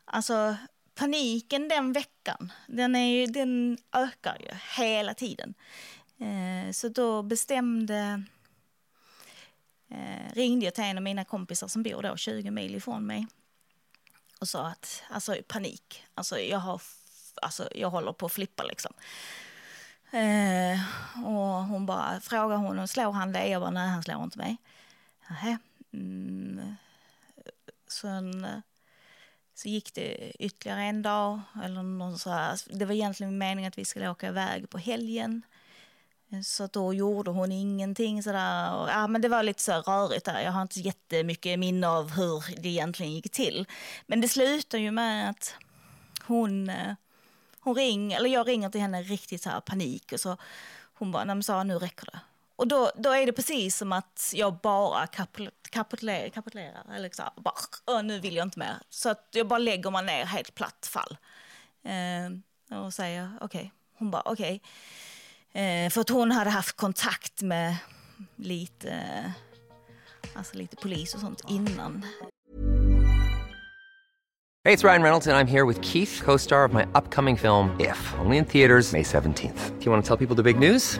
[0.06, 0.56] Alltså
[0.96, 5.54] paniken den veckan, den, är ju, den ökar ju hela tiden.
[6.18, 8.24] Eh, så då bestämde
[9.92, 13.28] eh, ringde jag till en av mina kompisar som bor då 20 mil ifrån mig
[14.40, 16.82] och sa att alltså panik, alltså jag, har,
[17.42, 18.94] alltså, jag håller på att flippa liksom.
[20.12, 20.80] Eh,
[21.26, 23.50] och hon bara frågar hon, slår han dig?
[23.50, 24.58] Jag bara nej han slår inte mig.
[25.30, 25.58] Nähä.
[25.94, 26.76] Mm.
[27.88, 28.48] Sen
[29.54, 32.60] så gick det ytterligare en dag eller någon så här.
[32.78, 35.42] Det var egentligen meningen att vi skulle åka iväg på helgen.
[36.44, 38.76] Så då gjorde hon ingenting sådär.
[38.76, 40.42] Och, ja, men det var lite så rörigt där.
[40.42, 43.66] Jag har inte jättemycket minne av hur det egentligen gick till.
[44.08, 45.56] Men det slutar ju med att
[46.26, 46.94] hon, eh,
[47.60, 50.38] hon ringer, eller jag ringer till henne riktigt så här panik och så
[50.94, 52.20] hon bara, nej men Sara nu räcker det.
[52.56, 57.32] Och då, då är det precis som att jag bara kapitulerar, kapitulerar eller så här,
[57.36, 58.78] bara, nu vill jag inte mer.
[58.90, 61.18] Så att jag bara lägger mig ner helt platt fall.
[61.84, 63.70] Eh, och säger okej, okay.
[63.98, 64.56] hon bara okej.
[64.56, 64.60] Okay.
[65.54, 67.76] Eh, för att hon hade haft kontakt med
[68.36, 69.32] lite, eh,
[70.34, 72.06] alltså lite polis och sånt innan.
[74.64, 77.38] Hej, det är Ryan Reynolds och jag är här med Keith, co-star of my upcoming
[77.38, 79.70] film If, only in theaters May 17th.
[79.80, 81.00] Do you want to tell people the big news?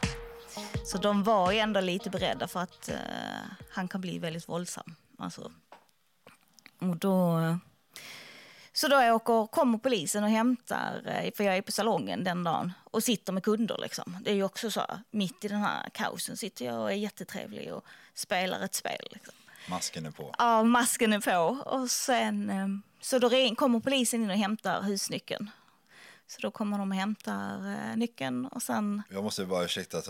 [0.91, 2.95] Så de var ju ändå lite beredda för att uh,
[3.71, 4.95] han kan bli väldigt våldsam.
[5.17, 5.51] Alltså.
[6.79, 7.39] Och då...
[8.73, 12.73] Så då åker, kommer polisen och hämtar, eh, för jag är på salongen den dagen
[12.83, 13.77] och sitter med kunder.
[13.81, 14.17] Liksom.
[14.21, 17.73] Det är ju också så, mitt i den här kaosen sitter jag och är jättetrevlig
[17.73, 19.07] och spelar ett spel.
[19.11, 19.33] Liksom.
[19.69, 20.35] Masken är på?
[20.37, 21.69] Ja, masken är på.
[21.69, 22.67] Och sen, eh,
[23.01, 25.49] så då kommer polisen in och hämtar husnyckeln.
[26.31, 29.03] Så då kommer de och hämtar eh, nyckeln och sen...
[29.09, 30.07] Jag måste bara ursäkta att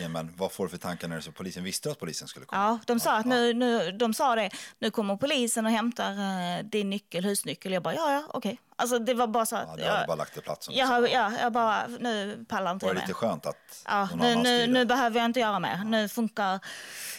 [0.00, 2.62] jag men vad får du för tankar när så polisen visste att polisen skulle komma?
[2.62, 6.64] Ja, de sa, att nu, nu, de sa det, nu kommer polisen och hämtar eh,
[6.64, 7.72] din nyckel, husnyckel.
[7.72, 8.58] Jag bara, ja, ja, okej.
[8.78, 9.68] Alltså det var bara så att...
[9.68, 10.68] Ja, du hade bara lagt det plats.
[10.70, 14.34] Jag, ja, jag bara, nu pallar inte jag Var det lite skönt att ja, nu,
[14.34, 15.84] nu, nu behöver jag inte göra mer.
[15.84, 16.60] Nu funkar...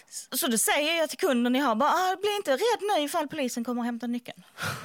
[0.10, 3.28] Så då säger jag till kunden jag har, bara, ah, bli inte rädd nu ifall
[3.28, 4.43] polisen kommer och hämtar nyckeln.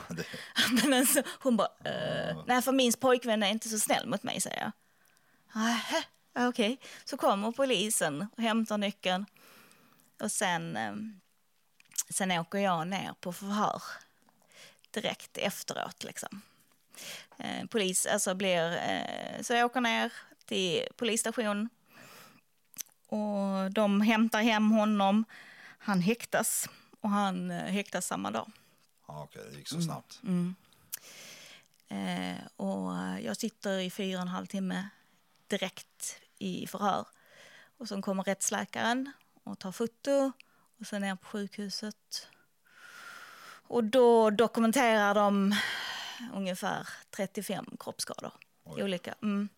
[0.83, 4.41] Men alltså, hon bara, eh, nej för min pojkvän är inte så snäll mot mig,
[4.41, 4.73] säger jag.
[6.49, 6.77] Okej, okay.
[7.05, 9.27] så kommer polisen och hämtar nyckeln.
[10.23, 10.93] Och sen, eh,
[12.11, 13.83] sen åker jag ner på förhör
[14.91, 16.05] direkt efteråt.
[16.05, 16.43] Liksom.
[17.39, 20.13] Eh, polis, alltså blir, eh, så jag åker ner
[20.45, 21.69] till polisstation
[23.07, 25.25] och de hämtar hem honom.
[25.79, 26.69] Han häktas
[27.01, 28.51] och han eh, häktas samma dag.
[29.07, 30.21] Ja, Okej, det gick så snabbt.
[30.23, 30.55] Mm.
[31.89, 32.37] Mm.
[32.37, 34.89] Eh, och jag sitter i fyra och en halv timme
[35.47, 37.07] direkt i förhör.
[37.79, 39.13] Och sen kommer rättsläkaren
[39.45, 40.33] och tar foto
[40.81, 42.29] och sen ner på sjukhuset.
[43.67, 45.55] Och då dokumenterar de
[46.35, 48.33] ungefär 35 kroppsskador.
[48.65, 48.83] Oj.
[48.83, 49.15] Olika.
[49.23, 49.49] Mm.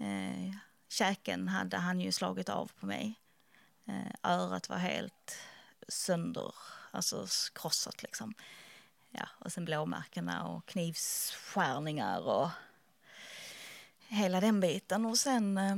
[0.00, 0.54] Eh,
[0.88, 3.14] käken hade han ju slagit av på mig.
[3.86, 5.38] Eh, örat var helt
[5.88, 6.54] sönder,
[6.90, 8.34] alltså krossat liksom.
[9.10, 12.48] Ja, och sen blåmärkena och knivskärningar och
[14.08, 15.06] hela den biten.
[15.06, 15.76] Och sen, eh,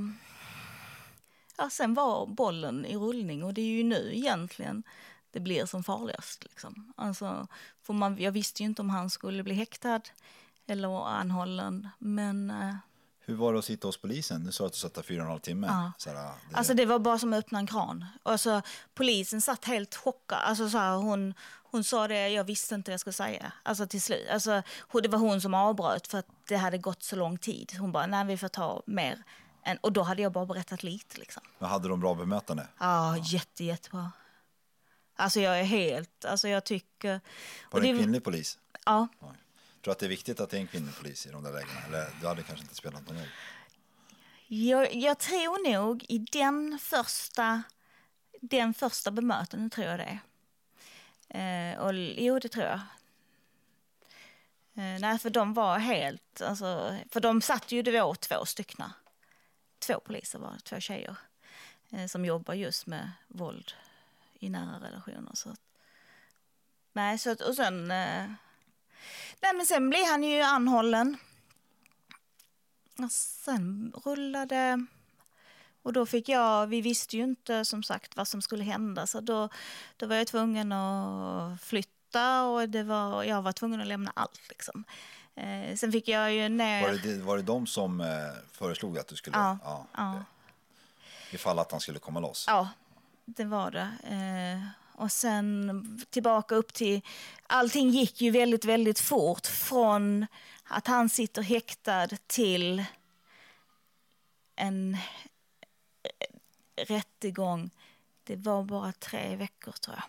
[1.56, 4.82] ja, sen var bollen i rullning och det är ju nu egentligen
[5.32, 6.44] det blir som farligast.
[6.44, 6.92] Liksom.
[6.96, 7.46] Alltså,
[7.82, 10.00] för man, jag visste ju inte om han skulle bli häktad
[10.66, 12.74] eller anhållen, men eh,
[13.30, 14.44] hur var det att sitta hos polisen?
[14.44, 15.66] Du sa att du satt där fyra och en halv timme.
[15.66, 15.92] Ja.
[15.98, 16.56] Så här, det...
[16.56, 18.04] Alltså det var bara som att öppna en kran.
[18.22, 18.62] Alltså,
[18.94, 20.38] polisen satt helt chockad.
[20.38, 23.52] Alltså, så här, hon, hon sa det, jag visste inte vad jag skulle säga.
[23.62, 24.28] Alltså till slut.
[24.32, 24.62] Alltså,
[25.02, 27.72] det var hon som avbröt för att det hade gått så lång tid.
[27.78, 29.22] Hon bara, nej vi får ta mer.
[29.64, 31.18] Än, och då hade jag bara berättat lite.
[31.18, 31.42] Liksom.
[31.58, 32.66] Men hade de bra bemötande?
[32.78, 33.24] Ja, ja.
[33.24, 34.12] jätte, jättebra.
[35.20, 37.20] Alltså jag är helt, alltså jag tycker...
[37.70, 38.58] Var det en kvinnlig polis?
[38.86, 39.08] Ja.
[39.20, 39.34] Tror
[39.80, 41.80] du att det är viktigt att det är en kvinnlig polis i de där lägena?
[41.86, 43.26] Eller du hade kanske inte spelat någon roll?
[44.46, 47.62] Jag, jag, tror nog i den första,
[48.40, 50.20] den första bemötandet tror jag det
[51.28, 51.72] är.
[51.72, 52.80] Eh, och, jo, det tror jag.
[54.74, 58.92] Eh, nej, för de var helt, alltså, för de satt ju, det var två styckna.
[59.78, 61.16] Två poliser var två tjejer
[61.90, 63.74] eh, som jobbar just med våld
[64.40, 65.34] i nära relationer.
[65.34, 65.54] Så
[66.92, 68.30] nej, så och sen eh,
[69.42, 71.16] Nej, men sen blev han ju anhållen.
[72.98, 74.86] Och sen rullade
[75.82, 79.20] Och då fick jag, vi visste ju inte som sagt vad som skulle hända så
[79.20, 79.48] då,
[79.96, 84.48] då var jag tvungen att flytta och det var, jag var tvungen att lämna allt.
[84.48, 84.84] Liksom.
[85.34, 86.82] Eh, sen fick jag ju ner...
[86.82, 88.06] Var det, var det de som eh,
[88.52, 89.36] föreslog att du skulle...
[89.36, 90.24] Ja, ja, ja.
[91.32, 92.44] Ifall att han skulle komma loss?
[92.48, 92.68] Ja,
[93.24, 93.90] det var det.
[94.04, 94.68] Eh,
[95.00, 97.00] och sen tillbaka upp till...
[97.46, 99.46] Allting gick ju väldigt, väldigt fort.
[99.46, 100.26] Från
[100.64, 102.84] att han sitter häktad till
[104.56, 104.94] en
[106.02, 107.70] eh, rättegång.
[108.24, 110.04] Det var bara tre veckor tror jag.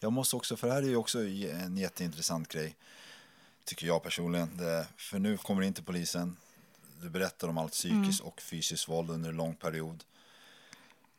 [0.00, 2.76] Jag måste också, för det här är ju också en jätteintressant grej,
[3.64, 4.56] tycker jag personligen.
[4.56, 6.36] Det, för nu kommer in till polisen,
[7.00, 8.32] du berättar om allt psykiskt Mm.
[8.32, 10.04] och fysiskt våld under en lång period.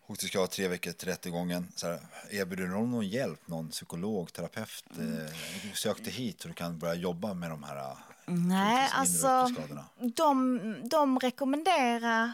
[0.05, 1.67] Och det ska vara tre veckor till rättegången.
[1.75, 1.99] Så här,
[2.31, 4.83] erbjuder de någon hjälp, någon psykolog, terapeut?
[4.97, 5.25] Mm.
[5.25, 5.31] Eh,
[5.73, 9.47] sök dig hit så du kan börja jobba med de här eh, Nej, alltså
[9.97, 12.31] de, de rekommenderar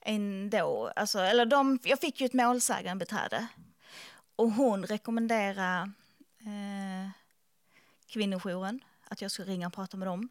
[0.00, 3.46] ändå, alltså, eller de, jag fick ju ett målsägandebiträde
[4.36, 5.82] och hon rekommenderar
[6.40, 7.10] eh,
[8.06, 10.28] kvinnojouren, att jag skulle ringa och prata med dem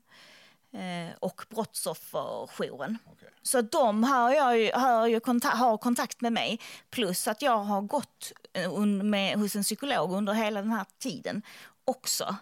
[1.20, 2.98] och brottsofferjouren.
[3.06, 3.30] Okej.
[3.42, 6.60] Så de har, jag ju, har, ju konta- har kontakt med mig.
[6.90, 11.42] Plus att jag har gått eh, med, hos en psykolog under hela den här tiden
[11.86, 12.36] också.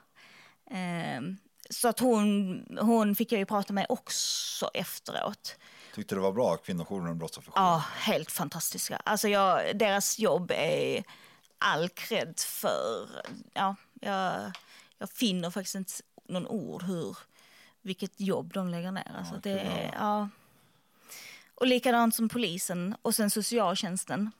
[0.72, 1.38] Ehm,
[1.70, 5.56] så att hon, hon fick jag ju prata med också efteråt.
[5.96, 7.64] Tyckte det var bra, kvinnojouren och brottsofferjouren?
[7.64, 9.02] Ja, helt fantastiska.
[9.06, 11.04] Alltså jag, deras jobb är
[11.58, 13.10] all cred för...
[13.54, 14.52] Ja, jag,
[14.98, 15.94] jag finner faktiskt inte
[16.28, 17.18] någon ord hur,
[17.86, 19.12] vilket jobb de lägger ner.
[19.18, 20.30] Alltså det är, ja.
[21.56, 24.32] Och likadant som polisen och sen socialtjänsten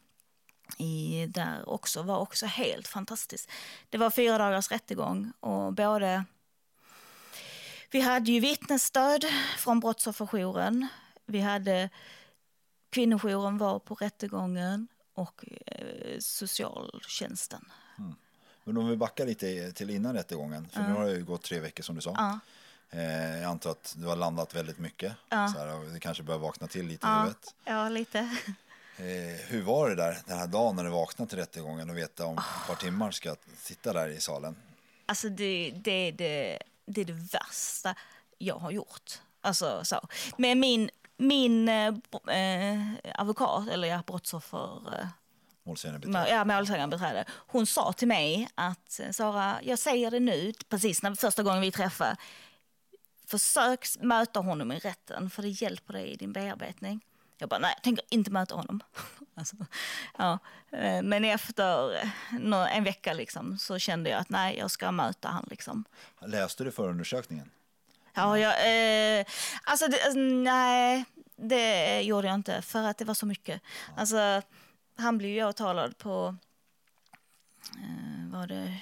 [0.78, 3.52] i, där också var också helt fantastiskt.
[3.90, 6.24] Det var fyra dagars rättegång och både
[7.92, 9.26] vi hade ju vittnesstöd
[9.58, 10.88] från brottsofferjouren.
[11.26, 11.90] Vi hade
[12.90, 17.66] kvinnojouren var på rättegången och eh, socialtjänsten.
[18.64, 21.60] Men om vi backar lite till innan rättegången, för nu har det ju gått tre
[21.60, 22.14] veckor som du sa.
[22.18, 22.40] Ja.
[22.92, 25.14] Eh, jag antar att du har landat väldigt mycket.
[25.30, 27.56] Så här, det kanske börjar vakna till lite i Ja, huvudet.
[27.66, 28.20] ja, lite.
[28.98, 29.06] Eh,
[29.48, 32.38] hur var det där den här dagen när du vaknade till rättegången och veta om
[32.38, 34.56] ett par timmar ska jag sitta där i salen?
[35.06, 37.96] Alltså det, det, det, det är det värsta
[38.38, 39.22] jag har gjort.
[39.42, 40.08] Alltså så.
[40.38, 41.88] Men min, min eh,
[42.28, 42.80] eh,
[43.16, 45.00] advokat, eller ja, brottsoffer...
[45.00, 45.08] Eh,
[45.64, 46.30] Målsägandebiträde.
[46.30, 47.26] ja, målsägandebiträde.
[47.30, 51.62] Hon sa till mig att eh, Sara, jag säger det nu, precis när första gången
[51.62, 52.16] vi träffade.
[53.28, 57.06] Försök möta honom i rätten för det hjälper dig i din bearbetning.
[57.38, 58.82] Jag bara, nej, jag tänker inte möta honom.
[59.36, 59.56] alltså,
[60.18, 60.40] ja.
[60.72, 65.28] eh, Men efter eh, en vecka liksom, så kände jag att nej, jag ska möta
[65.28, 65.48] han.
[65.50, 65.86] Liksom.
[66.22, 67.52] Läste du förundersökningen?
[68.14, 68.52] Ja, jag,
[69.20, 69.26] eh,
[69.64, 73.62] alltså det, alltså, nej, det gjorde jag inte för att det var så mycket.
[73.98, 74.42] Alltså,
[74.98, 76.36] han blev ju åtalad på,
[77.76, 78.82] eh, var det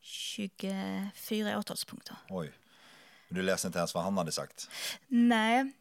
[0.00, 2.16] 24 åtalspunkter.
[2.28, 2.52] Oj.
[3.30, 4.70] Men du läste inte ens vad han hade sagt?
[5.08, 5.72] Nej,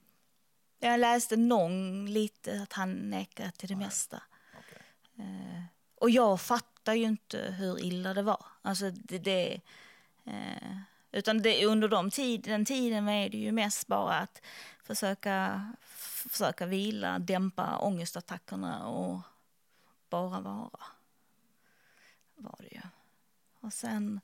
[0.80, 4.22] jag läste någon lite att han nekade till det mesta.
[4.60, 5.26] Okej.
[5.26, 5.64] Eh,
[5.96, 8.46] och jag fattar ju inte hur illa det var.
[8.62, 9.62] Alltså det, det,
[10.26, 10.78] eh,
[11.12, 14.42] utan det, under de tid, den tiden är det ju mest bara att
[14.84, 15.68] försöka,
[16.30, 19.22] försöka vila, dämpa ångestattackerna och
[20.10, 20.84] bara vara.
[22.36, 22.82] Var det ju.
[23.60, 24.20] Och sen,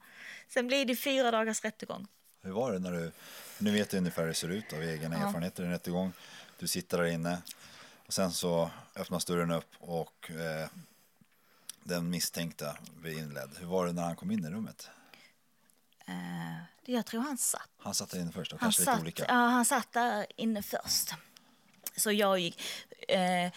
[0.47, 2.07] sen blir det fyra dagars rättegång.
[2.45, 3.11] Hur var det när du,
[3.57, 6.13] nu vet du ungefär hur det ser ut av egna erfarenheter i en rättegång.
[6.59, 7.41] Du sitter där inne
[8.05, 10.67] och sen så öppnas dörren upp och eh,
[11.83, 13.49] den misstänkta blir inledd.
[13.59, 14.89] Hur var det när han kom in i rummet?
[16.07, 16.13] Eh,
[16.85, 19.25] jag tror han satt Han satt där inne först och Han satt, olika.
[19.27, 21.13] ja, han satt där inne först.
[21.95, 22.61] Så jag gick...
[23.07, 23.51] Eh,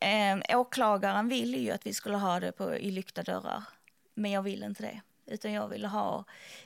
[0.00, 3.62] eh, åklagaren ville ju att vi skulle ha det på, i lyckta dörrar.
[4.14, 5.00] Men jag ville inte det.
[5.26, 6.24] Utan jag ville ha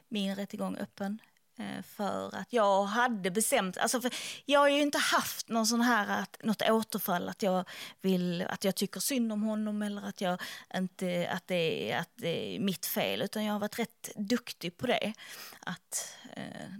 [0.08, 1.18] min rättegång öppen.
[1.60, 3.78] Eh, för att jag hade bestämt...
[3.78, 7.64] Alltså för jag har ju inte haft någon sån här, att, något återfall att jag,
[8.00, 10.42] vill, att jag tycker synd om honom eller att, jag
[10.74, 13.22] inte, att, det, är, att det är mitt fel.
[13.22, 15.12] Utan jag har varit rätt duktig på det.
[15.60, 16.72] Att, eh,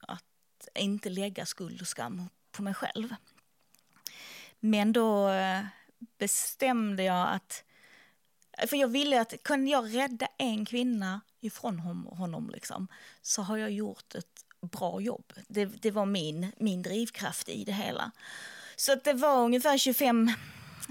[0.00, 3.14] att inte lägga skuld och skam på mig själv.
[4.60, 5.60] Men då eh,
[6.18, 7.64] bestämde jag att...
[8.66, 11.78] För jag ville att kunde jag rädda en kvinna ifrån
[12.12, 12.88] honom liksom,
[13.22, 15.32] så har jag gjort ett bra jobb.
[15.48, 18.10] Det, det var min, min drivkraft i det hela.
[18.76, 20.28] Så att det var ungefär 25...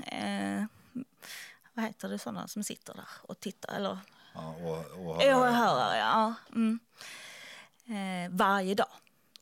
[0.07, 0.63] Eh,
[1.73, 3.75] vad heter det, sådana som sitter där och tittar?
[3.75, 3.97] Eller
[4.33, 4.55] Ja,
[5.37, 6.33] Åhörare, ja.
[6.55, 6.79] Mm.
[7.85, 8.87] Eh, varje dag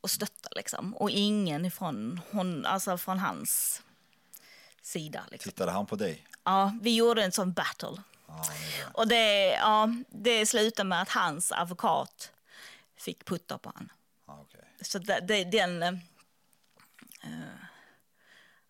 [0.00, 0.96] och stötta liksom.
[0.96, 3.82] Och ingen ifrån hon, alltså från hans
[4.82, 5.22] sida.
[5.30, 5.50] Liksom.
[5.50, 6.26] Tittade han på dig?
[6.44, 8.02] Ja, vi gjorde en sån battle.
[8.36, 8.86] Ja, det.
[8.94, 12.32] Och det, ja, det slutade med att hans advokat
[12.96, 13.88] fick putta på honom.
[14.26, 14.64] Ja, okej.
[14.80, 15.82] Så det, det, den...
[15.82, 15.98] eh,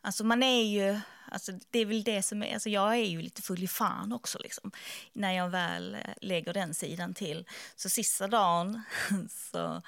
[0.01, 1.01] alltså man är ju...
[1.33, 2.55] Alltså det är väl det som är...
[2.55, 4.73] Alltså jag är ju lite full i fan också liksom.
[5.13, 7.49] När jag väl eh, lägger den sidan till.
[7.77, 8.83] Så sista dagen
[9.31, 9.83] så,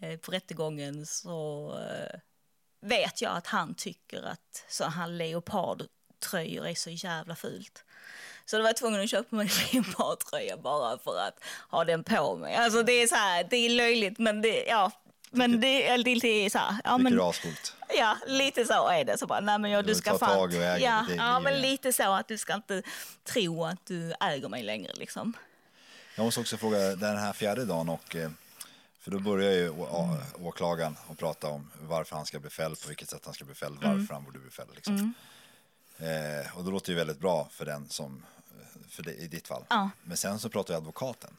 [0.00, 2.20] eh, på rättegången så eh,
[2.80, 7.84] vet jag att han tycker att så här leopardtröjor är så jävla fult.
[8.50, 11.40] Så då var jag tvungen att köpa mig en leopardtröja bara för att
[11.70, 12.54] ha den på mig.
[12.56, 14.90] Alltså det är så här, det är löjligt men det, ja.
[15.30, 17.74] Men det är lite så här, ja men ascoolt?
[17.98, 19.18] Ja, lite så är det.
[19.18, 20.52] Så bara, nej, men jag, Du du ska fan...
[20.80, 22.82] ja, ja, men lite så att du ska inte
[23.24, 25.32] tro att du äger mig längre liksom.
[26.16, 28.30] Jag måste också fråga, den här fjärde dagen och eh,
[29.00, 29.86] för då börjar ju Mm.
[30.40, 33.54] åklagaren att prata om varför han ska bli fälld, på vilket sätt han ska bli
[33.54, 33.98] fälld, Mm.
[33.98, 34.70] varför han borde bli fälld.
[34.74, 35.14] Liksom.
[35.98, 38.24] Eh, och det låter ju väldigt bra för den som,
[38.90, 39.64] för det, i ditt fall.
[39.68, 39.76] Ja.
[39.76, 39.90] Mm.
[40.02, 41.36] Men sen så pratar ju advokaten.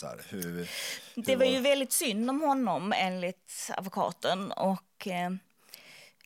[0.00, 0.70] Så här, hur,
[1.14, 5.30] hur Det var ju väldigt synd om honom enligt advokaten och eh,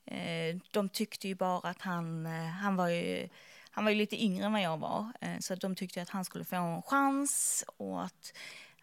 [0.07, 3.29] eh, de tyckte ju bara att han, eh, han var ju
[3.70, 6.24] han var ju lite yngre än vad jag var, eh, så de tyckte att han
[6.24, 8.33] skulle få en chans och att,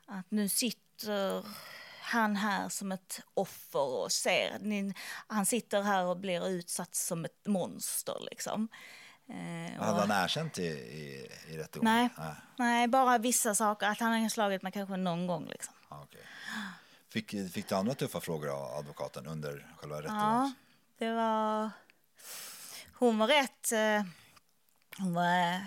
[0.05, 1.45] att nu sitter
[2.01, 4.93] han här som ett offer och ser, ni,
[5.27, 8.67] han sitter här och blir utsatt som ett monster liksom.
[9.29, 11.93] Eh, och- Hade han erkänt i, i, i rättegången?
[11.95, 12.09] Nej.
[12.17, 12.35] Nej.
[12.57, 13.87] Nej, bara vissa saker.
[13.89, 15.45] Att han har slagit mig kanske någon gång.
[15.47, 15.73] Liksom.
[15.89, 16.21] Ja, okej.
[17.09, 20.53] Fick, fick du andra tuffa frågor av advokaten under själva Ja, rättegången?
[20.97, 21.69] det var...
[22.93, 23.71] Hon var rätt...
[23.71, 24.03] eh,
[24.97, 25.59] Hon var...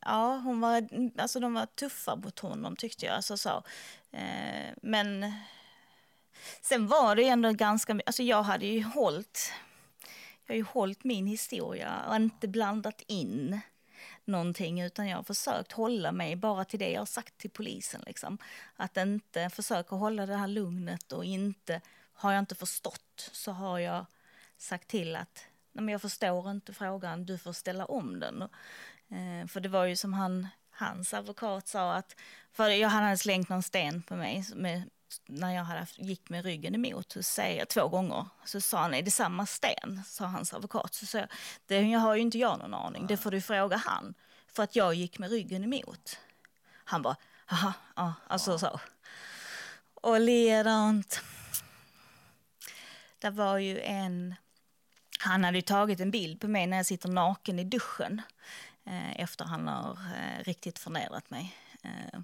[0.00, 0.88] Ja, hon var...
[1.20, 3.14] Alltså de var tuffa mot honom tyckte jag.
[3.16, 3.62] Alltså, så.
[4.12, 5.32] Eh, Men
[6.62, 8.00] sen var det ändå ganska...
[8.06, 9.52] Alltså jag hade ju hållit...
[10.50, 13.60] Jag har ju hållit min historia och inte blandat in
[14.24, 18.02] någonting utan jag har försökt hålla mig bara till det jag har sagt till polisen.
[18.06, 18.38] Liksom.
[18.76, 21.80] Att inte försöka hålla det här lugnet och inte,
[22.12, 24.06] har jag inte förstått så har jag
[24.56, 28.42] sagt till att Nej, men jag förstår inte frågan, du får ställa om den.
[28.42, 32.16] Eh, för det var ju som han, hans advokat sa att,
[32.52, 34.82] för jag hade slängt någon sten på mig med,
[35.26, 38.94] när jag hade, gick med ryggen emot, så säger jag två gånger, så sa han,
[38.94, 40.02] är det samma sten?
[40.06, 40.94] Sa hans advokat.
[40.94, 41.28] Så sa jag,
[41.66, 44.14] det jag har ju inte jag någon aning, det får du fråga han.
[44.46, 46.18] För att jag gick med ryggen emot.
[46.84, 47.16] Han bara,
[47.50, 48.80] jaha, ja, alltså så.
[49.94, 51.20] Och ledant.
[53.18, 54.34] Det var ju en,
[55.18, 58.22] han hade ju tagit en bild på mig när jag sitter naken i duschen.
[58.84, 61.56] Eh, efter han har eh, riktigt förnedrat mig.
[61.82, 62.20] Eh,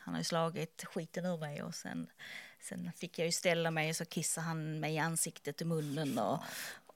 [0.00, 2.10] han har ju slagit skiten ur mig och sen,
[2.60, 6.18] sen fick jag ju ställa mig och så kissade han mig i ansiktet i munnen.
[6.18, 6.42] Och,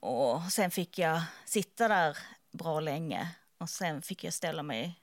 [0.00, 2.18] och sen fick jag sitta där
[2.50, 5.00] bra länge och sen fick jag ställa mig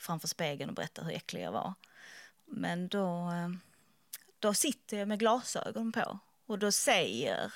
[0.00, 1.74] framför spegeln och berätta hur äcklig jag var.
[2.44, 3.48] Men då, eh,
[4.38, 7.52] då sitter jag med glasögon på och då säger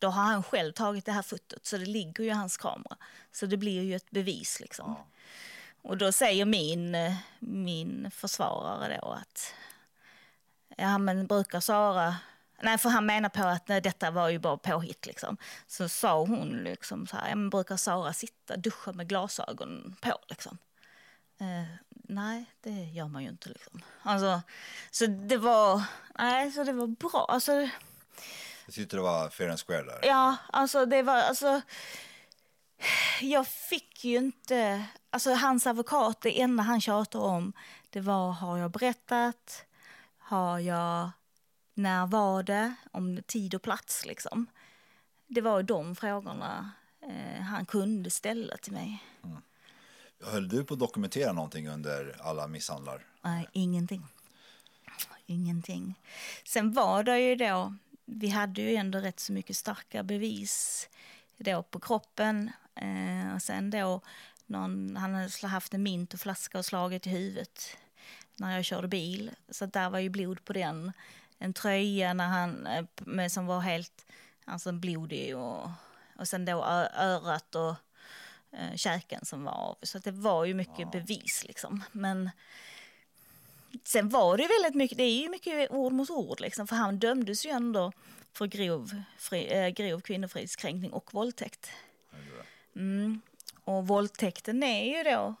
[0.00, 2.96] då har han själv tagit det här fotot så det ligger ju i hans kamera.
[3.32, 4.96] Så det blir ju ett bevis liksom.
[5.82, 6.96] Och då säger min,
[7.38, 9.54] min försvarare då att
[10.76, 12.16] ja men brukar Sara
[12.64, 15.36] Nej, för han menar på att nej, detta var ju bara påhitt liksom.
[15.66, 20.18] Så sa hon liksom så här, ja men brukar Sara sitta, duscha med glasögon på
[20.28, 20.58] liksom?
[21.40, 23.82] Eh, nej, det gör man ju inte liksom.
[24.02, 24.42] Alltså,
[24.90, 25.82] så det var,
[26.18, 27.26] nej, så det var bra.
[27.28, 27.52] Alltså,
[28.66, 30.00] Jag tyckte det var fair and square där.
[30.02, 31.60] Ja, alltså det var, alltså.
[33.20, 37.52] Jag fick ju inte, alltså hans advokat, det enda han tjatade om,
[37.90, 39.64] det var har jag berättat,
[40.18, 41.10] har jag,
[41.74, 44.46] när var det, om tid och plats liksom.
[45.26, 49.02] Det var de frågorna eh, han kunde ställa till mig.
[50.24, 53.06] Höll du på att dokumentera någonting under alla misshandlar?
[53.22, 54.06] Nej, ingenting.
[55.26, 56.00] Ingenting.
[56.44, 60.88] Sen var det ju då, vi hade ju ändå rätt så mycket starka bevis
[61.36, 62.50] då på kroppen.
[62.74, 64.00] Eh, och sen då,
[64.46, 67.76] någon, han hade haft en mint och flaska och slagit i huvudet
[68.36, 69.30] när jag körde bil.
[69.48, 70.92] Så där var ju blod på den.
[71.38, 74.06] En tröja när han, eh, med, som var helt
[74.44, 75.70] alltså blodig och,
[76.18, 77.74] och sen då örat och
[78.50, 79.78] eh, käken som var av.
[79.82, 81.84] Så det var ju mycket bevis liksom.
[81.92, 82.30] Men
[83.84, 86.76] sen var det ju väldigt mycket, det är ju mycket ord mot ord liksom, för
[86.76, 87.92] han dömdes ju ändå
[88.32, 91.70] för grov, fri, eh, grov kvinnofridskränkning och våldtäkt.
[92.76, 93.20] Mm.
[93.64, 95.34] Och våldtäkten är ju då,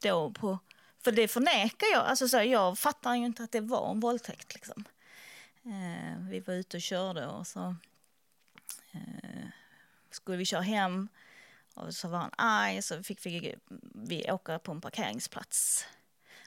[0.00, 0.58] då på,
[1.04, 4.54] för det förnekar jag, alltså så, jag fattar ju inte att det var en våldtäkt
[4.54, 4.84] liksom.
[5.64, 7.76] Eh, vi var ute och körde och så
[8.92, 9.48] eh,
[10.10, 11.08] skulle vi köra hem
[11.74, 13.54] Och så var han arg, så fick vi,
[13.94, 15.86] vi åka på en parkeringsplats.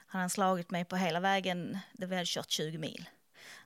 [0.06, 3.08] Han hade slagit mig på hela vägen, det vi hade kört 20 mil.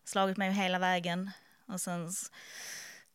[0.04, 1.30] Slagit mig hela vägen
[1.66, 2.12] och sen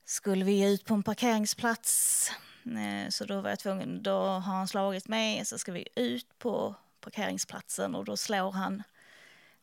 [0.06, 2.32] skulle vi ut på en parkeringsplats.
[2.66, 6.39] Eh, Så då var jag tvungen, då har han slagit mig, så ska vi ut
[6.39, 8.84] på parkeringsplatsen och då slår han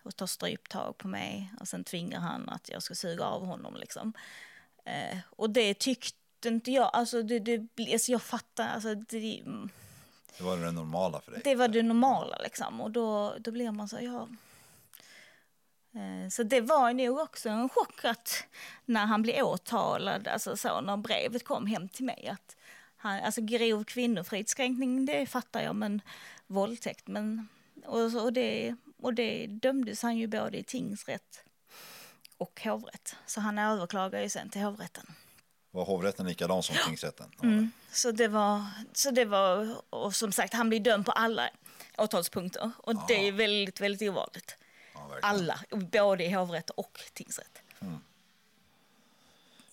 [0.03, 3.77] och tar stryptag på mig och sen tvingar han att jag ska suga av honom
[3.77, 4.13] liksom.
[4.85, 9.43] Eh, och det tyckte inte jag, alltså det, det, alltså jag fattar, alltså det,
[10.39, 11.41] Det var det normala för dig.
[11.45, 14.29] det var det normala liksom och då, då blir man så, ja.
[16.01, 18.45] Eh, Så det var nog också en chock att
[18.85, 22.57] när han blev åtalad, alltså så när brevet kom hem till mig att
[22.99, 26.03] han, alltså grov kvinnofridskränkning det fattar jag men
[26.47, 27.49] våldtäkt men
[27.85, 31.45] och, och, det, och det dömdes han ju både i tingsrätt
[32.39, 33.17] och hovrätt.
[33.27, 35.15] Så han överklagade ju sen till hovrätten.
[35.71, 37.31] Var hovrätten likadan som tingsrätten?
[37.43, 37.71] Mm.
[37.91, 41.51] Så det var, så det var, och som sagt han blir dömd på alla
[41.99, 44.57] åtalspunkter och det är väldigt, väldigt ovanligt.
[44.95, 45.19] Ja.
[45.23, 47.63] Alla, både i hovrätt och tingsrätt.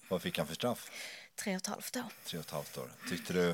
[0.07, 0.91] Vad fick han för straff?
[1.35, 2.03] Tre och ett halvt år.
[2.25, 2.89] Tre och ett halvt år.
[3.09, 3.49] Tyckte du...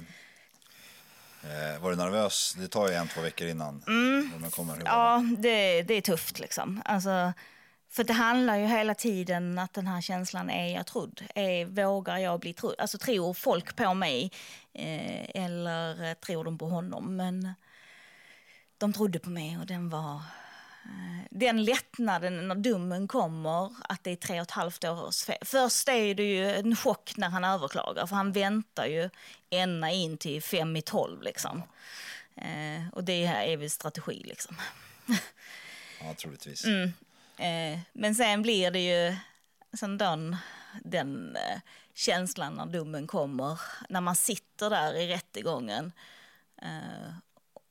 [1.43, 2.55] Eh, var du nervös?
[2.57, 3.83] Det tar ju en, två veckor innan.
[3.87, 4.31] Mm.
[4.41, 6.81] Man kommer, Ja, det, det är tufft liksom.
[6.85, 7.33] Alltså,
[7.89, 11.21] för det handlar ju hela tiden att den här känslan, är jag trodd?
[11.35, 12.75] Är, vågar jag bli trodd?
[12.77, 14.31] Alltså tror folk på mig
[14.73, 17.15] eh, eller eh, tror de på honom?
[17.15, 17.53] Men
[18.77, 20.21] de trodde på mig och den var...
[20.85, 25.37] eh, Den lättnaden när domen kommer, att det är tre och ett halvt års fel.
[25.41, 29.09] Först är det ju en chock när han överklagar, för han väntar ju
[29.49, 31.63] ända in till fem i tolv liksom.
[32.35, 34.55] Eh, och det här är väl strategi liksom.
[36.01, 36.65] Ja, troligtvis.
[37.37, 39.15] Eh, men sen blir det ju
[39.77, 40.37] sen den,
[40.83, 41.59] den eh,
[41.93, 45.91] känslan när domen kommer, när man sitter där i rättegången.
[46.61, 47.13] Eh,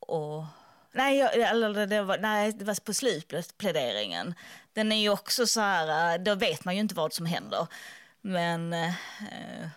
[0.00, 0.44] och,
[0.93, 4.34] nej, jag, eller det var, nej, det var på slutpläderingen.
[4.72, 7.66] Den är ju också så här, eh, då vet man ju inte vad som händer.
[8.20, 9.68] Men eh, eh,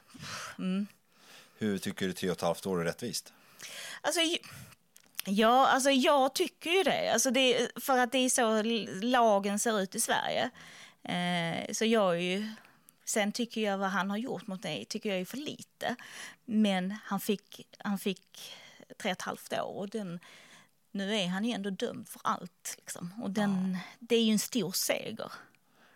[1.57, 3.33] Hur tycker du tre och ett halvt år är rättvist?
[4.01, 4.19] Alltså,
[5.25, 7.13] ja, alltså jag tycker ju det.
[7.13, 7.69] Alltså det.
[7.75, 8.61] För att det är så
[9.05, 10.49] lagen ser ut i Sverige.
[11.03, 12.49] Eh, så jag är ju...
[13.05, 15.95] Sen tycker jag vad han har gjort mot mig tycker jag är för lite.
[16.45, 18.53] Men han fick, han fick
[18.97, 20.19] tre och ett halvt år och den,
[20.93, 22.75] nu är han ju ändå dömd för allt.
[22.77, 23.13] Liksom.
[23.23, 25.31] Och den, det är ju en stor seger.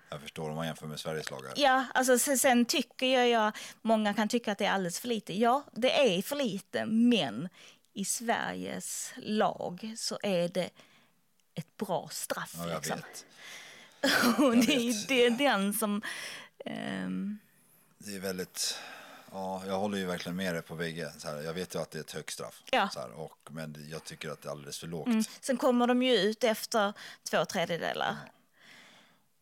[0.10, 1.54] Jag förstår om man jämför med Sveriges lagar.
[1.56, 5.08] Ja, alltså sen, sen tycker jag, jag, många kan tycka att det är alldeles för
[5.08, 5.34] lite.
[5.40, 7.50] Ja, det är för lite, men
[7.94, 10.70] i Sveriges lag så är det
[11.56, 12.54] ett bra straff.
[12.58, 12.98] Ja, jag liksom.
[12.98, 13.26] vet.
[14.40, 15.08] Och det, är- vet.
[15.08, 16.02] det är den som...
[16.66, 17.40] ehm,
[17.98, 18.80] Det är väldigt...
[19.32, 21.12] Ja, jag håller ju verkligen med dig på bägge.
[21.18, 22.64] Så här, jag vet ju att det är ett högt straff.
[22.72, 22.90] Ja.
[22.90, 25.08] Så här, och, men jag tycker att det är alldeles för lågt.
[25.08, 26.94] mm, sen kommer de ju ut efter
[27.30, 28.16] två tredjedelar.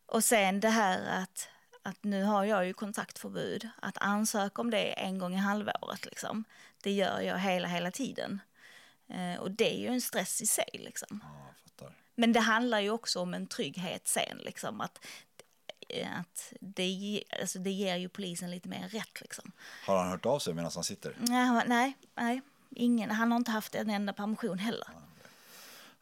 [0.06, 1.50] Och sen det här att,
[1.82, 3.70] att nu har jag ju kontaktförbud.
[3.82, 6.44] Att ansöka om det en gång i halvåret, liksom.
[6.84, 8.42] det gör jag hela, hela tiden.
[9.10, 10.70] Eh, och det är ju en stress i sig.
[10.74, 11.24] Liksom.
[11.24, 11.56] Ja.
[12.16, 14.38] Men det handlar ju också om en trygghet sen.
[14.38, 15.06] Liksom, att,
[16.20, 19.22] att det, alltså, det ger ju polisen lite mer rätt.
[19.22, 19.52] Liksom.
[19.86, 21.16] Har han hört av sig medan han sitter?
[21.20, 23.12] Nej, nej, nej, ingen.
[23.12, 24.88] Han har inte haft en enda permission heller.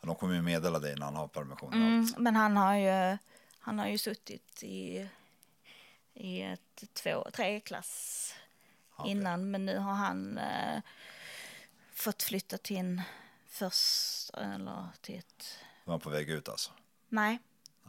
[0.02, 1.74] De kommer ju meddela dig när han har permission.
[1.74, 3.18] Mm, men han har ju,
[3.60, 5.10] han har ju suttit i,
[6.14, 8.34] i ett två, tre klass
[8.96, 9.12] okej.
[9.12, 9.52] innan.
[9.52, 10.82] Men nu har han eh,
[11.94, 13.02] fått flytta till en
[13.48, 16.72] först, eller till ett Var på väg ut alltså?
[17.10, 17.40] Nej.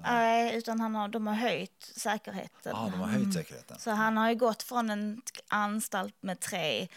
[0.03, 2.73] Nej, utan han har, de har höjt säkerheten.
[2.77, 3.79] Ja, de har höjt säkerheten.
[3.79, 6.89] Så han har ju gått från en anstalt med tre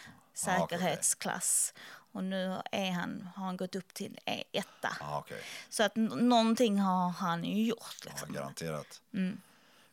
[0.47, 0.77] Ah, okej.
[0.79, 1.73] säkerhetsklass
[2.11, 4.89] och nu är han, har han gått upp till en etta.
[4.99, 5.41] Ja, okej.
[5.69, 7.95] Så att någonting har han ju gjort.
[8.05, 8.33] Ja, Liksom.
[8.33, 9.01] garanterat.
[9.13, 9.41] Mm.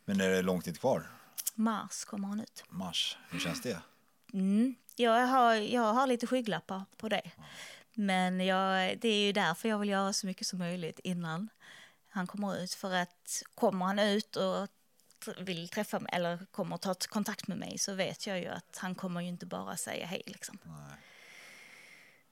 [0.05, 1.07] Men är det lång tid kvar?
[1.55, 2.63] Mars kommer han ut.
[2.69, 3.79] Mars, hur känns det?
[4.33, 4.75] Mm.
[4.95, 7.31] Jag, har, jag har lite skygglappar på det.
[7.93, 11.49] Men jag, det är ju därför jag vill göra så mycket som möjligt innan
[12.15, 12.73] han kommer ut.
[12.73, 14.67] För att kommer han ut och
[15.37, 18.95] vill träffa mig eller kommer ta kontakt med mig så vet jag ju att han
[18.95, 20.21] kommer ju inte bara säga hej.
[20.25, 20.57] Liksom.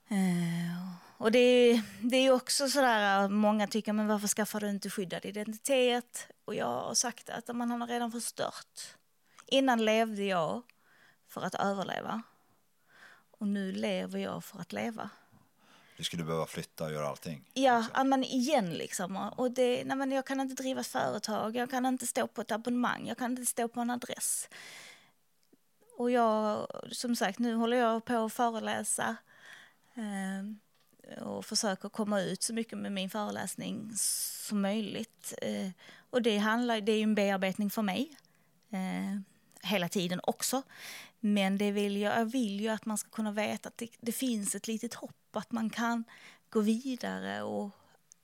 [0.08, 4.90] Eh, och det är, det är också sådär, många tycker men varför skaffar du inte
[4.90, 6.26] skyddad identitet?
[6.44, 8.96] Och jag har sagt att man har redan förstört.
[9.46, 10.62] Innan levde jag
[11.28, 12.22] för att överleva.
[13.30, 15.10] Och nu lever jag för att leva.
[15.96, 17.44] Du skulle behöva flytta och göra allting.
[17.54, 19.16] Ja, ja, men igen liksom.
[19.16, 22.40] Och det, nej, men jag kan inte driva ett företag, jag kan inte stå på
[22.40, 24.48] ett abonnemang, jag kan inte stå på en adress.
[25.96, 29.16] Och jag, som sagt, nu håller jag på att föreläsa
[29.94, 35.34] Eh, och försöker komma ut så mycket med min föreläsning som möjligt.
[35.42, 35.70] Eh,
[36.10, 38.16] och det, handlar, det är ju en bearbetning för mig
[38.70, 39.20] eh,
[39.62, 40.62] hela tiden också.
[41.20, 44.12] Men det vill jag, jag vill ju att man ska kunna veta att det, det
[44.12, 46.04] finns ett litet hopp, att man kan
[46.50, 47.70] gå vidare och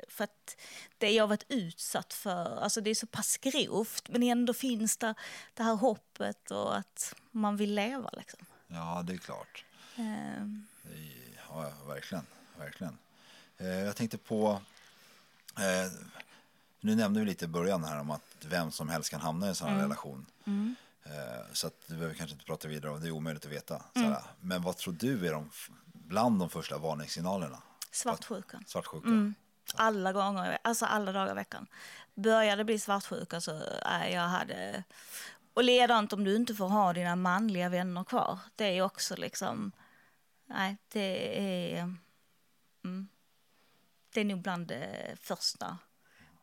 [0.09, 0.57] för att
[0.99, 5.15] det jag varit utsatt för, alltså det är så pass grovt men ändå finns det,
[5.55, 8.41] det här hoppet och att man vill leva liksom.
[8.67, 9.65] Ja, det är klart.
[9.97, 10.67] Um.
[11.49, 12.27] Ja, verkligen.
[12.59, 12.99] verkligen.
[13.59, 14.61] Eh, jag tänkte på,
[15.59, 15.93] eh,
[16.81, 19.49] nu nämnde vi lite i början här om att vem som helst kan hamna i
[19.49, 19.85] en sån här mm.
[19.85, 20.27] relation.
[20.45, 20.75] Mm.
[21.03, 23.83] Eh, så att du behöver kanske inte prata vidare om det är omöjligt att veta.
[23.95, 24.15] Mm.
[24.41, 25.51] Men vad tror du är de,
[26.11, 27.63] bland de första varningssignalerna?
[27.91, 28.65] Svartsjukan.
[28.67, 29.11] Svartsjukan.
[29.13, 29.35] Mm.
[29.75, 31.67] Alla gånger, alltså alla dagar i veckan.
[32.15, 33.51] Började bli svartsjuka så
[33.87, 34.85] äh, jag hade...
[35.55, 38.39] Och ledant om du inte får ha dina manliga vänner kvar.
[38.57, 39.73] Det är också liksom...
[40.47, 41.95] Nej, det är...
[42.85, 43.09] Mm,
[44.15, 45.79] det är nog bland det första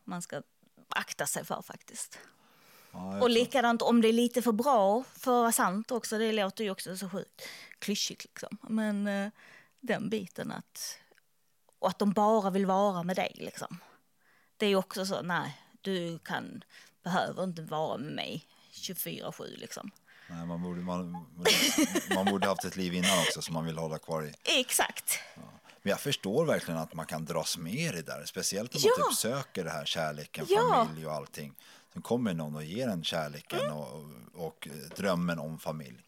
[0.04, 0.42] man ska
[0.90, 2.20] akta sig för faktiskt.
[2.92, 6.18] Ja, och likadant om det är lite för bra för att vara sant också.
[6.18, 7.42] Det låter ju också så sjukt
[7.80, 8.58] klyschigt liksom.
[8.62, 9.30] Men uh,
[9.88, 10.98] den biten att
[11.80, 13.32] och att de bara vill vara med dig.
[13.36, 13.78] Liksom.
[14.58, 16.64] Det är också så, nej, du kan,
[17.04, 19.58] behöver inte vara med mig 24-7.
[19.58, 19.92] Liksom.
[20.30, 21.12] Nej, man, borde, man,
[22.16, 24.34] man borde haft ett liv innan också som man vill hålla kvar i.
[24.60, 25.20] Exakt.
[25.36, 25.42] Ja.
[25.82, 28.92] Men jag förstår verkligen att man kan dras med i det där, speciellt om man
[28.98, 29.10] ja.
[29.10, 30.86] typ söker det här kärleken, ja.
[30.88, 31.54] familj och allting.
[31.94, 33.74] Sen kommer någon och ger en kärleken mm.
[33.74, 36.04] och, och, drömmen om familj.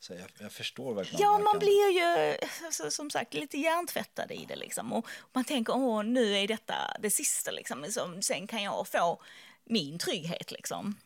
[0.00, 1.22] Så jag, jag förstår verkligen.
[1.22, 2.36] Ja, man blir ju
[2.66, 4.92] alltså, som sagt lite hjärntvättad i det liksom.
[4.92, 7.82] Och man tänker, åh, nu är detta det sista liksom.
[7.82, 8.22] liksom.
[8.22, 9.22] Sen kan jag få
[9.64, 10.96] min trygghet liksom.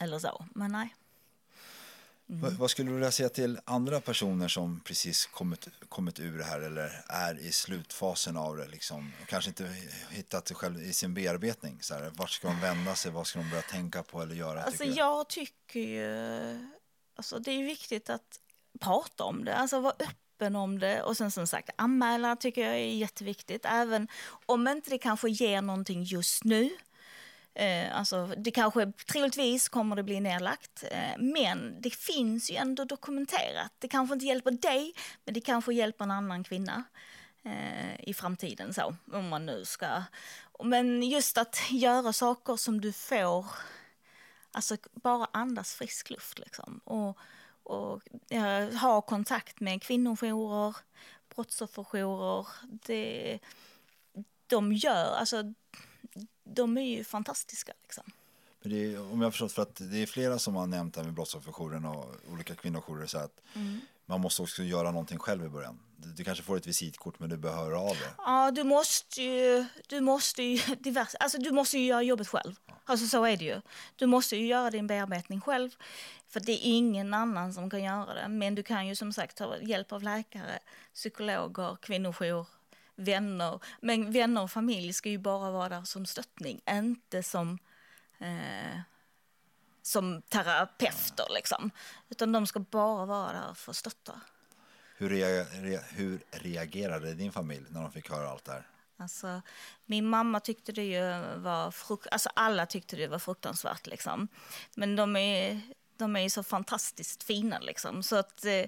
[0.00, 0.94] Eller så, men nej.
[2.30, 2.56] Mm.
[2.56, 6.60] Vad skulle du vilja säga till andra personer som precis kommit, kommit ur det här
[6.60, 9.76] eller är i slutfasen av det liksom, och kanske inte
[10.10, 11.78] hittat sig själv i sin bearbetning?
[11.80, 13.12] Så här, vart ska de vända sig?
[13.12, 14.62] Vad ska de börja tänka på eller göra?
[14.62, 16.70] Alltså, tycker jag tycker ju
[17.20, 18.40] Alltså, det är viktigt att
[18.78, 21.02] prata om det, alltså vara öppen om det.
[21.02, 23.64] Och sen som sagt, anmäla tycker jag är jätteviktigt.
[23.64, 24.08] Även
[24.46, 26.70] om inte det kanske ger någonting just nu.
[27.54, 32.84] Eh, alltså, det kanske, troligtvis kommer det bli nedlagt, eh, men det finns ju ändå
[32.84, 33.72] dokumenterat.
[33.78, 34.94] Det kanske inte hjälper dig,
[35.24, 36.84] men det kanske hjälper en annan kvinna
[37.44, 38.74] eh, i framtiden.
[38.74, 40.02] Så, om man nu ska...
[40.64, 43.46] Men just att göra saker som du får
[44.52, 46.80] Alltså bara andas frisk luft liksom.
[46.84, 47.18] Och,
[47.62, 50.76] och ja, ha kontakt med kvinnojourer,
[51.34, 52.46] brottsofferjourer.
[52.62, 53.38] Det,
[54.46, 55.54] de gör, alltså
[56.44, 58.04] de är ju fantastiska liksom.
[58.62, 61.12] Är, om jag har förstått, för att det är flera som har nämnt det med
[61.12, 63.80] brottsofferjouren och olika kvinnojourer så att mm.
[64.06, 65.78] man måste också göra någonting själv i början.
[66.02, 68.14] Du, kanske får ett visitkort men du behöver höra av det.
[68.18, 72.54] Ja, du måste ju, du måste ju, divers, alltså du måste ju göra jobbet själv.
[72.84, 73.60] Alltså så är det ju.
[73.96, 75.70] Du måste ju göra din bearbetning själv.
[76.28, 78.28] För det är ingen annan som kan göra det.
[78.28, 80.58] Men du kan ju som sagt ta hjälp av läkare,
[80.94, 82.46] psykologer, kvinnojour,
[82.96, 83.60] vänner.
[83.80, 87.58] Men vänner och familj ska ju bara vara där som stöttning, inte som
[88.18, 88.80] eh,
[89.82, 91.70] som terapeuter liksom.
[92.08, 94.20] Utan de ska bara vara där för att stötta.
[95.00, 98.66] Hur, rea hur reagerade din familj när de fick höra allt det här?
[98.98, 99.42] Alltså,
[99.86, 101.00] min mamma tyckte det ju
[101.36, 104.28] var fruktansvärt, alltså alla tyckte det var fruktansvärt liksom.
[104.74, 105.60] Men de är,
[105.96, 108.02] de är ju så fantastiskt fina liksom.
[108.02, 108.64] Så att eh,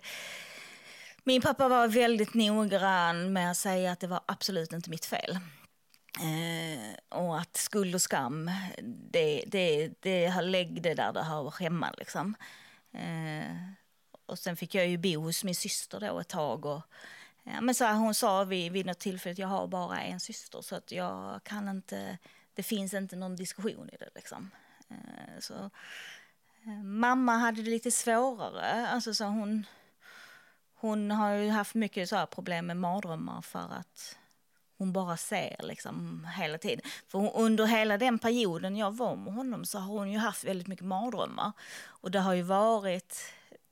[1.25, 5.39] min pappa var väldigt noggrann med att säga att det var absolut inte mitt fel.
[6.21, 8.51] Eh, och att skuld och skam,
[9.11, 12.35] det, det, det lägg det där det hör hemma liksom.
[12.95, 13.82] Eh,
[14.33, 16.65] och sen fick jag ju bo hos min syster då ett tag.
[16.67, 16.83] Och,
[17.43, 20.21] ja, men så här, hon sa vid, vid något tillfälle att jag har bara en
[20.21, 22.19] syster så att jag kan inte,
[22.55, 24.51] det finns inte någon diskussion i det liksom.
[24.89, 25.55] Eh, så,
[26.65, 29.67] eh, mamma hade det lite svårare, alltså så hon,
[30.75, 34.17] hon har ju haft mycket så problem med mardrömmar för att
[34.83, 36.91] hon bara ser liksom hela tiden.
[37.09, 40.45] För hon, under hela den perioden jag var med honom så har hon ju haft
[40.45, 41.53] väldigt mycket mardrömmar.
[41.85, 43.17] Och det har ju varit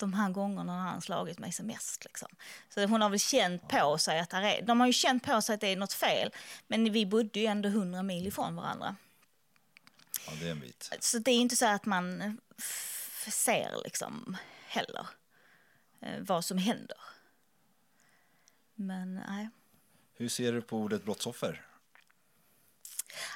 [0.00, 2.04] de här gångerna när han slagit mig som mest.
[2.04, 2.28] Liksom.
[2.68, 5.54] Så hon har väl känt på sig att är, de har ju känt på sig
[5.54, 6.30] att det är något fel.
[6.66, 8.96] Men vi bodde ju ändå hundra mil ifrån varandra.
[10.26, 10.96] Ja, det är en bit.
[11.00, 12.36] Så det är inte så att man
[13.30, 14.36] ser liksom
[14.66, 15.06] heller
[16.00, 16.98] eh, vad som händer.
[18.74, 19.48] Men nej.
[20.14, 21.66] Hur ser du på ordet brottsoffer?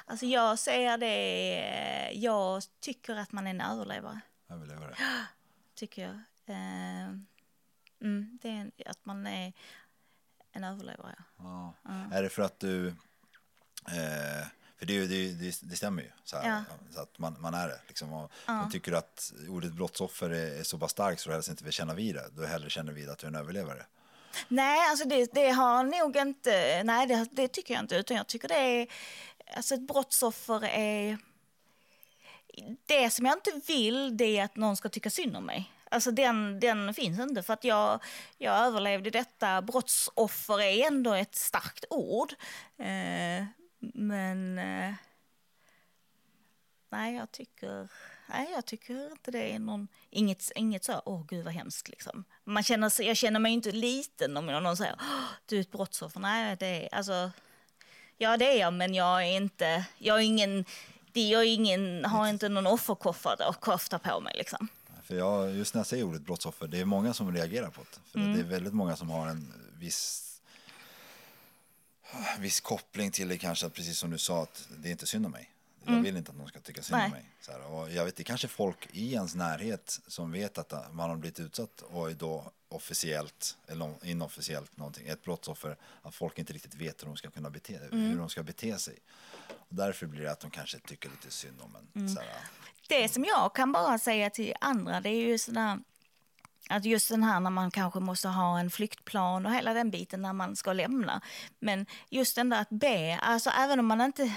[0.05, 4.21] Alltså jag ser det, jag tycker att man är en överlevare.
[4.49, 4.95] Överlevare?
[5.75, 6.21] Tycker jag.
[6.49, 7.05] Eh,
[8.01, 9.53] mm, det är att man är
[10.51, 11.23] en överlevare.
[11.37, 11.73] Ja.
[11.83, 11.91] Ja.
[12.11, 12.87] Är det för att du...
[13.87, 16.11] Eh, för det, det, det, det stämmer ju.
[16.23, 16.63] Så, här, Ja.
[16.91, 17.79] så att man, man är det.
[17.87, 21.49] Liksom, och, men Tycker att ordet brottsoffer är, är så pass starkt så du helst
[21.49, 22.29] inte vill känna vid det?
[22.31, 23.85] Du hellre känner vid att du är en överlevare?
[24.47, 28.47] Nej, alltså det, har nog inte, nej det, det tycker jag inte, utan jag tycker
[28.47, 28.87] det är,
[29.55, 31.17] alltså ett brottsoffer är,
[32.85, 35.71] det som jag inte vill det är att någon ska tycka synd om mig.
[35.95, 38.03] Alltså den, den finns inte för att jag,
[38.37, 39.61] jag överlevde detta.
[39.61, 42.33] Brottsoffer är ändå ett starkt ord.
[42.77, 43.45] Eh,
[43.79, 44.93] men eh,
[46.89, 47.87] nej, jag tycker,
[48.29, 52.23] nej, jag tycker inte det är någon, inget, inget så, åh gud vad hemskt liksom.
[52.43, 56.19] Man känner, jag känner mig inte liten om någon säger, "Åh, du är ett brottsoffer.
[56.19, 57.31] Nej, det är, alltså,
[58.17, 60.65] ja det är jag, men jag är inte, jag är ingen,
[61.13, 64.69] jag är ingen, har inte någon offerkofta på mig liksom.
[65.05, 67.99] För jag, just när jag säger ordet brottsoffer, det är många som reagerar på det.
[68.11, 70.41] För det är väldigt många som har en viss,
[72.39, 75.25] viss koppling till det kanske, att precis som du sa, att det är inte synd
[75.25, 75.51] om mig.
[75.87, 77.25] Jag vill inte att någon ska tycka synd om mig.
[77.41, 80.93] Så här, och jag vet, det är kanske folk i ens närhet som vet att
[80.93, 86.39] man har blivit utsatt och är då officiellt eller inofficiellt någonting, ett brottsoffer, att folk
[86.39, 88.97] inte riktigt vet hur de ska kunna bete, hur de ska bete sig.
[89.49, 92.09] Och därför blir det att de kanske tycker lite synd om en.
[92.09, 92.29] Så här,
[92.87, 95.79] det som jag kan bara säga till andra det är ju sådär
[96.69, 100.21] att just den här när man kanske måste ha en flyktplan och hela den biten
[100.21, 101.21] när man ska lämna.
[101.59, 104.33] Men just den där att be, alltså även om man inte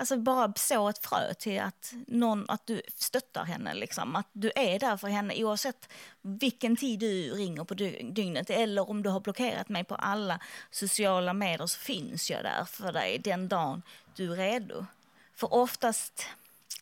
[0.00, 4.16] Alltså bara så ett frö till att, någon, att du stöttar henne, liksom.
[4.16, 5.88] att du är där för henne oavsett
[6.22, 11.32] vilken tid du ringer på dygnet eller om du har blockerat mig på alla sociala
[11.32, 13.82] medier så finns jag där för dig den dagen
[14.14, 14.86] du är redo.
[15.34, 16.26] För oftast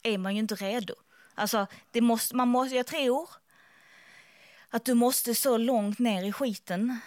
[0.08, 0.94] är man ju inte redo.
[1.34, 3.28] Alltså, det måste, man måste, jag tror
[4.70, 6.98] att du måste så långt ner i skiten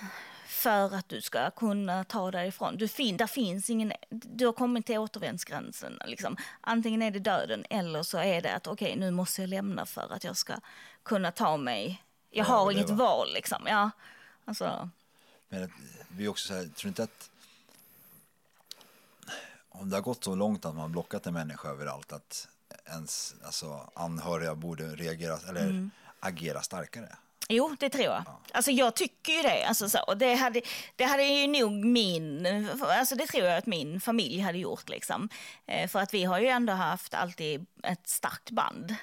[0.48, 2.78] för att du ska kunna ta därifrån.
[2.78, 6.00] Du fin, där finns ingen, du har kommit till återvändsgränsen.
[6.06, 6.38] Liksom.
[6.62, 10.14] Antingen är det döden eller så är det att okej, nu måste jag lämna för
[10.14, 10.54] att jag ska
[11.04, 12.04] kunna ta mig.
[12.30, 12.88] Jag har Överleva.
[12.88, 13.64] inget val liksom.
[13.68, 13.90] Ja,
[14.46, 14.90] alltså,
[15.50, 15.70] Men att
[16.08, 17.30] vi också så här, tror inte att
[19.70, 22.48] om det har gått så långt att man har blockat en människa överallt att
[22.86, 25.92] ens alltså, anhöriga borde reagera eller Mm.
[26.20, 27.16] agera starkare?
[27.50, 28.24] Jo, det tror jag.
[28.54, 29.64] Alltså jag tycker ju det.
[29.66, 30.00] Alltså, så.
[30.08, 30.62] Och Det, hade,
[30.96, 32.46] det hade ju nog min,
[32.82, 34.90] alltså det tror jag att min familj hade gjort.
[34.90, 35.30] Liksom.
[35.66, 38.96] Eh, för att vi har ju ändå haft alltid ett starkt band.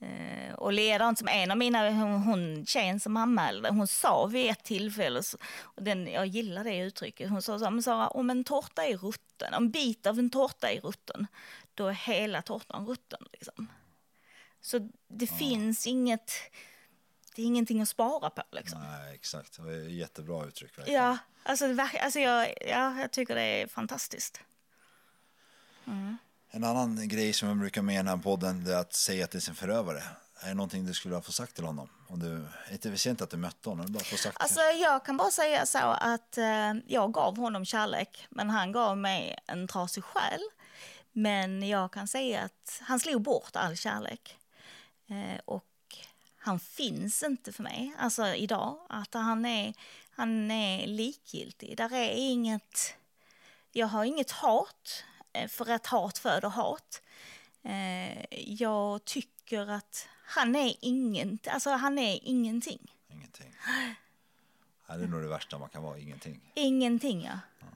[0.00, 4.50] Eh, och ledaren som en av mina, hon, hon tjejen som anmälde, hon sa vid
[4.50, 8.30] ett tillfälle, så- och den, jag gillar det uttrycket, hon sa så här, Sara, om
[8.30, 11.26] en tårta är rutten, en bit av en tårta är rutten,
[11.78, 13.26] då är hela tårtan rutten.
[13.32, 13.68] Liksom.
[14.60, 16.32] Så det finns inget,
[17.34, 18.80] det är ingenting att spara på liksom.
[18.80, 19.56] Nej, exakt.
[19.56, 20.78] Det är ett jättebra uttryck.
[20.78, 21.02] verkligen.
[21.02, 24.40] Ja, alltså, alltså jag, ja, jag tycker det är fantastiskt.
[26.50, 29.42] En annan grej som jag brukar med i den här podden är att säga till
[29.42, 30.02] sin förövare.
[30.40, 31.88] Är det någonting du skulle vilja få sagt till honom?
[32.08, 35.04] Om du, inte, vi ser inte att du mötte honom, bara få sagt Alltså, jag
[35.04, 39.68] kan bara säga så att eh, jag gav honom kärlek, men han gav mig en
[39.68, 40.40] trasig själ.
[41.18, 44.36] Men jag kan säga att han slog bort all kärlek.
[45.08, 45.64] Eh, och
[46.36, 48.78] han finns inte för mig, alltså idag.
[48.88, 49.74] Att han är,
[50.10, 51.76] han är likgiltig.
[51.76, 52.96] Där är inget...
[53.72, 57.02] Jag har inget hat, eh, för att hat föder hat.
[57.62, 62.92] Eh, jag tycker att han är, ingen, alltså han är ingenting.
[63.12, 63.54] ingenting.
[64.86, 66.40] Ja, det är nog det värsta man kan vara, ingenting.
[66.54, 67.40] Ingenting, ja.
[67.60, 67.66] Ja,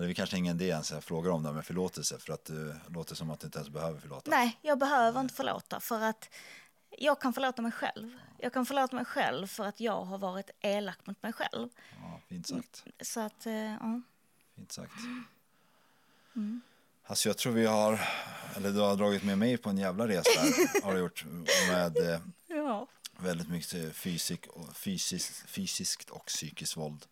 [0.00, 2.44] det är kanske ingen idé ens jag frågar om det här med förlåtelse för att
[2.44, 4.30] du låter som att du inte ens behöver förlåta.
[4.30, 6.30] Nej, jag behöver inte förlåta för att
[6.98, 8.18] jag kan förlåta mig själv.
[8.38, 11.68] Jag kan förlåta mig själv för att jag har varit elak mot mig själv.
[12.02, 12.84] Ja, fint sagt.
[13.00, 14.00] Så att, eh, ja.
[14.56, 14.92] Fint sagt.
[16.36, 16.60] Mm.
[17.04, 18.00] Alltså jag tror vi har,
[18.56, 21.24] eller du har dragit med mig på en jävla resa här, har du gjort,
[21.68, 22.86] med eh, ja.
[23.18, 27.06] väldigt mycket fysik fysiskt, fysiskt och psykiskt våld.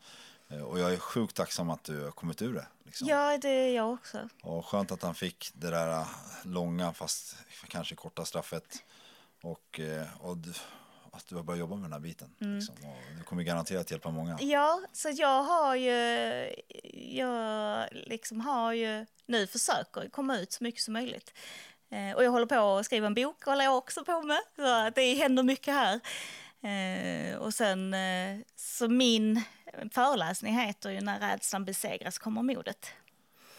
[0.51, 2.67] Eh, Och jag är sjukt tacksam att du har kommit ur det.
[2.85, 3.09] Liksom.
[3.09, 4.29] Ja, det är jag också.
[4.43, 6.07] Och skönt att han fick det där eh,
[6.43, 7.37] långa, fast
[7.69, 8.83] kanske korta straffet.
[9.43, 10.53] Och, eh, och du,
[11.13, 12.35] att du har börjat jobba med den här biten.
[12.41, 12.57] Mm.
[12.57, 12.75] Liksom.
[12.75, 14.39] Och du kommer garanterat hjälpa många.
[14.41, 16.55] Ja, så jag har ju,
[16.93, 21.33] jag liksom har ju nu försöker komma ut så mycket som möjligt.
[22.17, 24.41] Och jag håller på att skriva en bok, håller jag också på med.
[24.57, 26.01] Så det händer mycket här.
[26.65, 29.43] Eh, och sen, eh, så min
[29.91, 32.87] föreläsning heter ju När rädslan besegras kommer modet.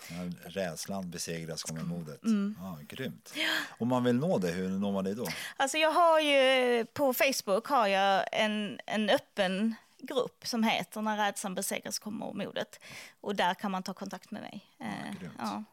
[0.09, 2.23] När rädslan besegras kommer modet.
[2.23, 2.57] Mm.
[2.61, 3.33] Ja, grymt.
[3.79, 5.27] Om man vill nå det, hur når man det då?
[5.57, 11.17] Alltså jag har ju, på Facebook har jag en, en öppen grupp som heter När
[11.17, 12.79] rädslan besegras kommer modet.
[13.21, 14.65] Och där kan man ta kontakt med mig.
[14.79, 15.33] Eh, grymt.
[15.39, 15.63] ja.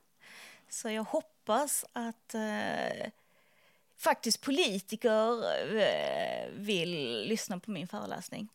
[0.69, 3.11] Så jag hoppas att eh,
[4.03, 5.45] faktiskt politiker
[5.79, 8.49] eh, vill lyssna på min föreläsning.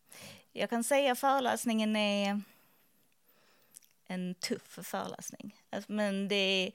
[0.52, 2.40] Jag kan säga att föreläsningen är
[4.06, 5.56] en tuff föreläsning.
[5.70, 6.66] Alltså, Men det är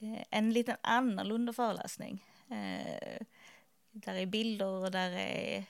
[0.00, 2.24] eh, en liten annorlunda föreläsning.
[2.50, 3.26] Eh,
[3.92, 5.64] där är bilder och där är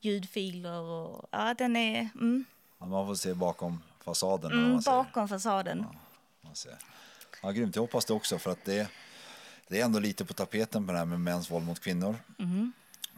[0.00, 2.44] ljudfiler och ja, den är mm,
[2.78, 4.52] Ja, man får se bakom fasaden.
[4.52, 5.86] mm, bakom fasaden.
[6.40, 6.78] Man ser.
[7.42, 8.88] Ja, grymt, jag hoppas det också för att det,
[9.68, 12.16] det är ändå lite på tapeten på det här med mäns våld mot kvinnor.
[12.38, 12.72] Mm.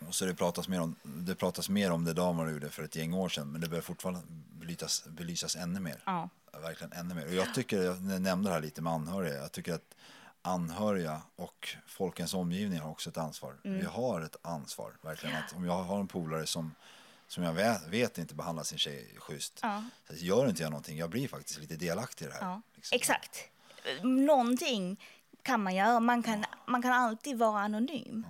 [0.07, 2.53] Och så det pratas, mer om, det pratas mer om det idag än vad det
[2.53, 4.21] gjorde för ett gäng år sedan men det behöver fortfarande
[4.51, 6.03] belysas, belysas ännu mer.
[6.07, 6.29] Ja.
[6.53, 7.27] Verkligen ännu mer.
[7.27, 9.95] Och jag tycker, jag nämnde det här lite med anhöriga, jag tycker att
[10.43, 13.55] anhöriga och folkens omgivning har också ett ansvar.
[13.65, 13.79] Mm.
[13.79, 15.37] Vi har ett ansvar, verkligen.
[15.37, 16.75] Att om jag har en polare som,
[17.29, 19.85] som jag vet, vet inte behandlar sin tjej schysst, Ja.
[20.09, 22.41] så gör inte jag någonting, jag blir faktiskt lite delaktig i det här.
[22.43, 22.97] Ja, liksom.
[22.97, 23.39] exakt.
[24.03, 25.01] Någonting
[25.43, 26.01] kan man göra.
[26.01, 28.27] Man kan, man kan alltid vara anonym.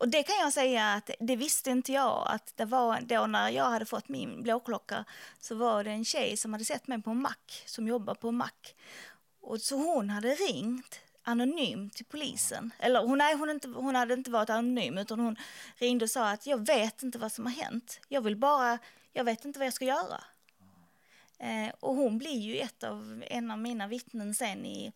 [0.00, 2.26] Och det kan jag säga att det visste inte jag.
[2.26, 5.04] Att det var då när jag hade fått min blåklocka
[5.40, 8.28] så var det en tjej som hade sett mig på en mack, som jobbar på
[8.28, 8.74] en mack.
[9.40, 12.70] Och så hon hade ringt anonymt till polisen.
[12.78, 15.36] Eller hon, nej, hon, inte, hon hade inte varit anonym utan hon
[15.76, 18.00] ringde och sa att jag vet inte vad som har hänt.
[18.08, 18.78] Jag vill bara,
[19.12, 20.24] jag vet inte vad jag ska göra.
[21.38, 24.92] Eh, och hon blir ju ett av, en av mina vittnen sen i,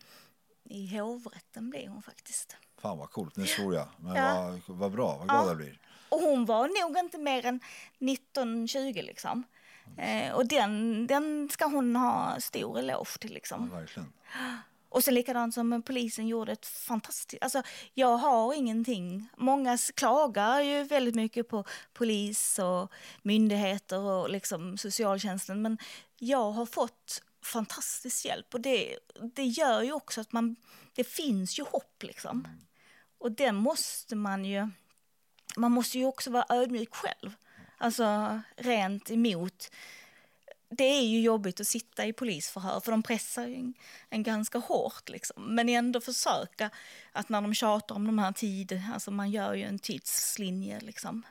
[0.70, 2.56] i hovrätten blir hon faktiskt.
[2.80, 3.88] Fan vad coolt, nu svor jag.
[3.96, 4.58] Men Ja.
[4.66, 5.48] vad, vad bra, vad glad Ja.
[5.48, 5.78] jag blir.
[6.08, 7.60] Och hon var nog inte mer än
[7.98, 9.44] 19-20 liksom.
[9.96, 13.68] Eh, och den, den ska hon ha stor eloge till liksom.
[13.72, 14.12] Ja, verkligen.
[14.90, 17.42] Och så likadant som polisen gjorde ett fantastiskt...
[17.42, 17.62] Alltså,
[17.94, 19.28] jag har ingenting.
[19.36, 22.92] Många klagar ju väldigt mycket på polis och
[23.22, 25.62] myndigheter och liksom socialtjänsten.
[25.62, 25.78] Men
[26.18, 28.98] jag har fått fantastisk hjälp och det,
[29.34, 30.56] det gör ju också att man...
[30.94, 32.48] Det finns ju hopp liksom.
[33.18, 34.68] Och det måste man ju...
[35.56, 37.34] Man måste ju också vara ödmjuk själv.
[37.78, 39.70] Alltså rent emot
[40.70, 43.74] det är ju jobbigt att sitta i polisförhör för de pressar ju en,
[44.10, 45.08] en ganska hårt.
[45.08, 45.54] Liksom.
[45.54, 46.70] Men ändå försöka
[47.12, 51.22] att när de tjatar om de här tiderna, alltså man gör ju en tidslinje liksom.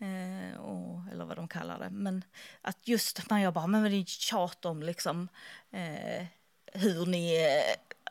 [0.00, 1.90] Eh, och, eller vad de kallar det.
[1.90, 2.24] Men
[2.62, 5.28] att just när jag bara, men det är tjat om liksom
[5.70, 6.26] eh,
[6.72, 7.36] hur ni,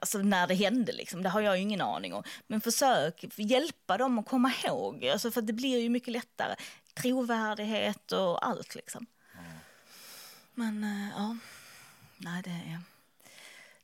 [0.01, 2.23] alltså när det hände liksom, det har jag ju ingen aning om.
[2.47, 6.55] Men försök hjälpa dem att komma ihåg, alltså för det blir ju mycket lättare.
[6.93, 9.05] Trovärdighet och allt liksom.
[10.53, 11.37] Men eh, ja,
[12.17, 12.79] nej det är...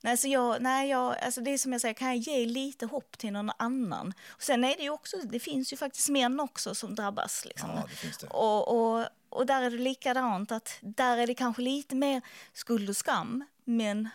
[0.05, 2.85] Nej, så jag, nej jag, alltså det är som jag säger, kan jag ge lite
[2.85, 4.13] hopp till någon annan?
[4.27, 7.45] Och sen är det ju också, det finns ju faktiskt män också som drabbas.
[7.45, 7.69] Liksom.
[7.75, 8.27] Ja, det finns det.
[8.27, 12.21] Och, och, och där är det likadant, att där är det kanske lite mer
[12.53, 14.09] skuld och skam, men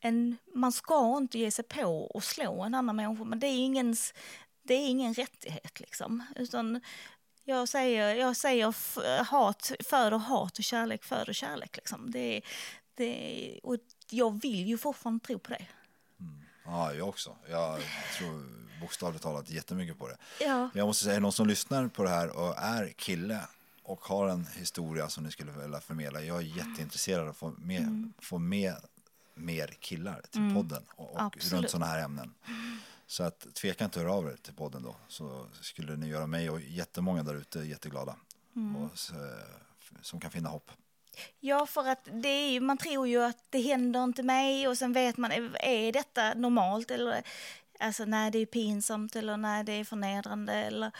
[0.00, 3.58] en, man ska inte ge sig på och slå en annan människa, men det är
[3.58, 4.14] ingens,
[4.62, 6.22] det är ingen rättighet liksom.
[6.36, 6.80] Utan
[7.44, 11.76] jag säger, jag säger hat föder hat och kärlek föder kärlek.
[11.76, 12.10] Liksom.
[12.10, 12.42] Det, är-
[12.94, 13.76] det, och
[14.10, 15.66] jag vill ju fortfarande tro på det.
[16.64, 17.36] Ja, jag också.
[17.48, 17.80] Jag
[18.18, 18.44] tror
[18.80, 20.16] bokstavligt talat jättemycket på det.
[20.40, 20.70] Ja.
[20.74, 23.40] Jag måste säga, är någon som lyssnar på det här och är kille
[23.82, 26.22] och har en historia som ni skulle vilja förmedla.
[26.22, 28.12] Jag är jätteintresserad av att få med, Mm.
[28.18, 28.76] få med
[29.34, 32.34] mer killar till podden och, och runt sådana här ämnen.
[33.06, 36.26] Så att tveka inte att höra av er till podden då så skulle ni göra
[36.26, 38.16] mig och jättemånga där ute jätteglada.
[38.56, 38.76] Mm.
[38.76, 39.14] Och, så,
[40.02, 40.70] som kan finna hopp.
[41.40, 44.78] Ja, för att det är ju, man tror ju att det händer inte mig och
[44.78, 47.22] sen vet man, är- detta normalt eller
[47.78, 50.90] alltså nej det är pinsamt eller nej det är förnedrande eller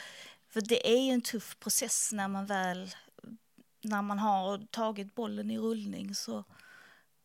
[0.49, 2.91] för det är ju en tuff process när man väl,
[3.83, 6.45] när man har tagit bollen i rullning så,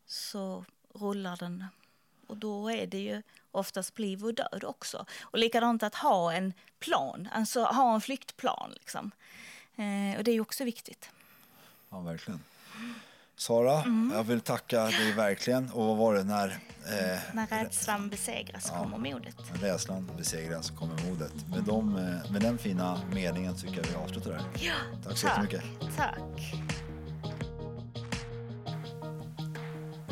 [0.05, 1.65] så rullar den
[2.27, 3.21] och då är det ju
[3.51, 5.05] oftast liv och död också.
[5.21, 9.11] Och likadant att ha en plan, alltså ha en flyktplan liksom.
[9.75, 11.09] Eh, och det är ju också viktigt.
[11.89, 12.39] Ja, verkligen.
[13.37, 14.11] Sara, Mm.
[14.15, 15.69] jag vill tacka dig verkligen.
[15.71, 19.35] Och vad var det när eh, När rädslan besegras kommer modet.
[19.61, 21.33] rädslan besegras kommer modet.
[21.49, 24.41] Med, de, eh, med den fina meningen tycker jag vi avslutar där.
[24.59, 24.73] Ja,
[25.03, 25.63] Tack så jättemycket.
[25.97, 26.53] Tack.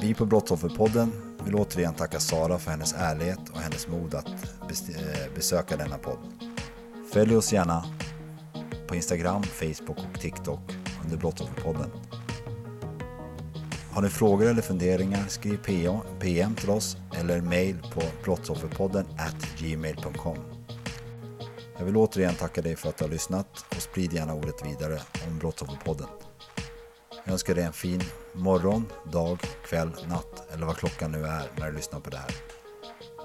[0.02, 5.34] Vi på Brottsofferpodden vill återigen tacka Sara för hennes ärlighet och hennes mod att eh,
[5.36, 6.20] besöka denna podd.
[7.14, 7.86] Följ oss gärna
[8.88, 10.72] på Instagram, Facebook och TikTok
[11.04, 11.90] under Brottsofferpodden.
[13.94, 15.58] Har ni frågor eller funderingar skriv
[16.20, 20.38] PM till oss eller mail på brottsofferpodden at gmail.com.
[21.78, 25.00] Jag vill återigen tacka dig för att du har lyssnat och sprid gärna ordet vidare
[25.28, 26.08] om Brottsofferpodden.
[27.26, 28.02] Jag önskar dig en fin
[28.34, 32.36] morgon, dag, kväll, natt eller vad klockan nu är när du lyssnar på det här.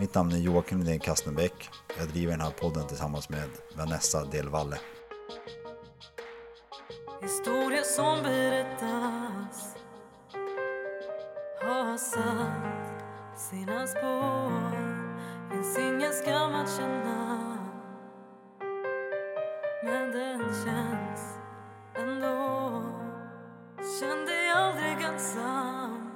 [0.00, 1.70] Mitt namn är Joakim Lindén Kastenbäck.
[1.98, 4.78] Jag driver den här podden tillsammans med Vanessa Delvalle.
[7.22, 9.77] Historia som berättas
[11.68, 13.04] har satt
[13.36, 14.70] sina spår.
[15.50, 17.58] Finns ingen skam att känna.
[19.84, 21.38] Men den känns
[21.94, 22.82] ändå.
[24.00, 26.10] Känn dig aldrig ensam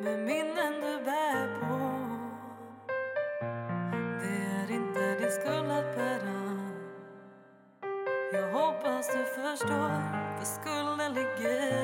[0.00, 1.90] med minnen du bär på.
[4.20, 6.70] Det är inte din skuld att bära.
[8.32, 10.00] Jag hoppas du förstår,
[10.38, 11.83] för skulden ligger.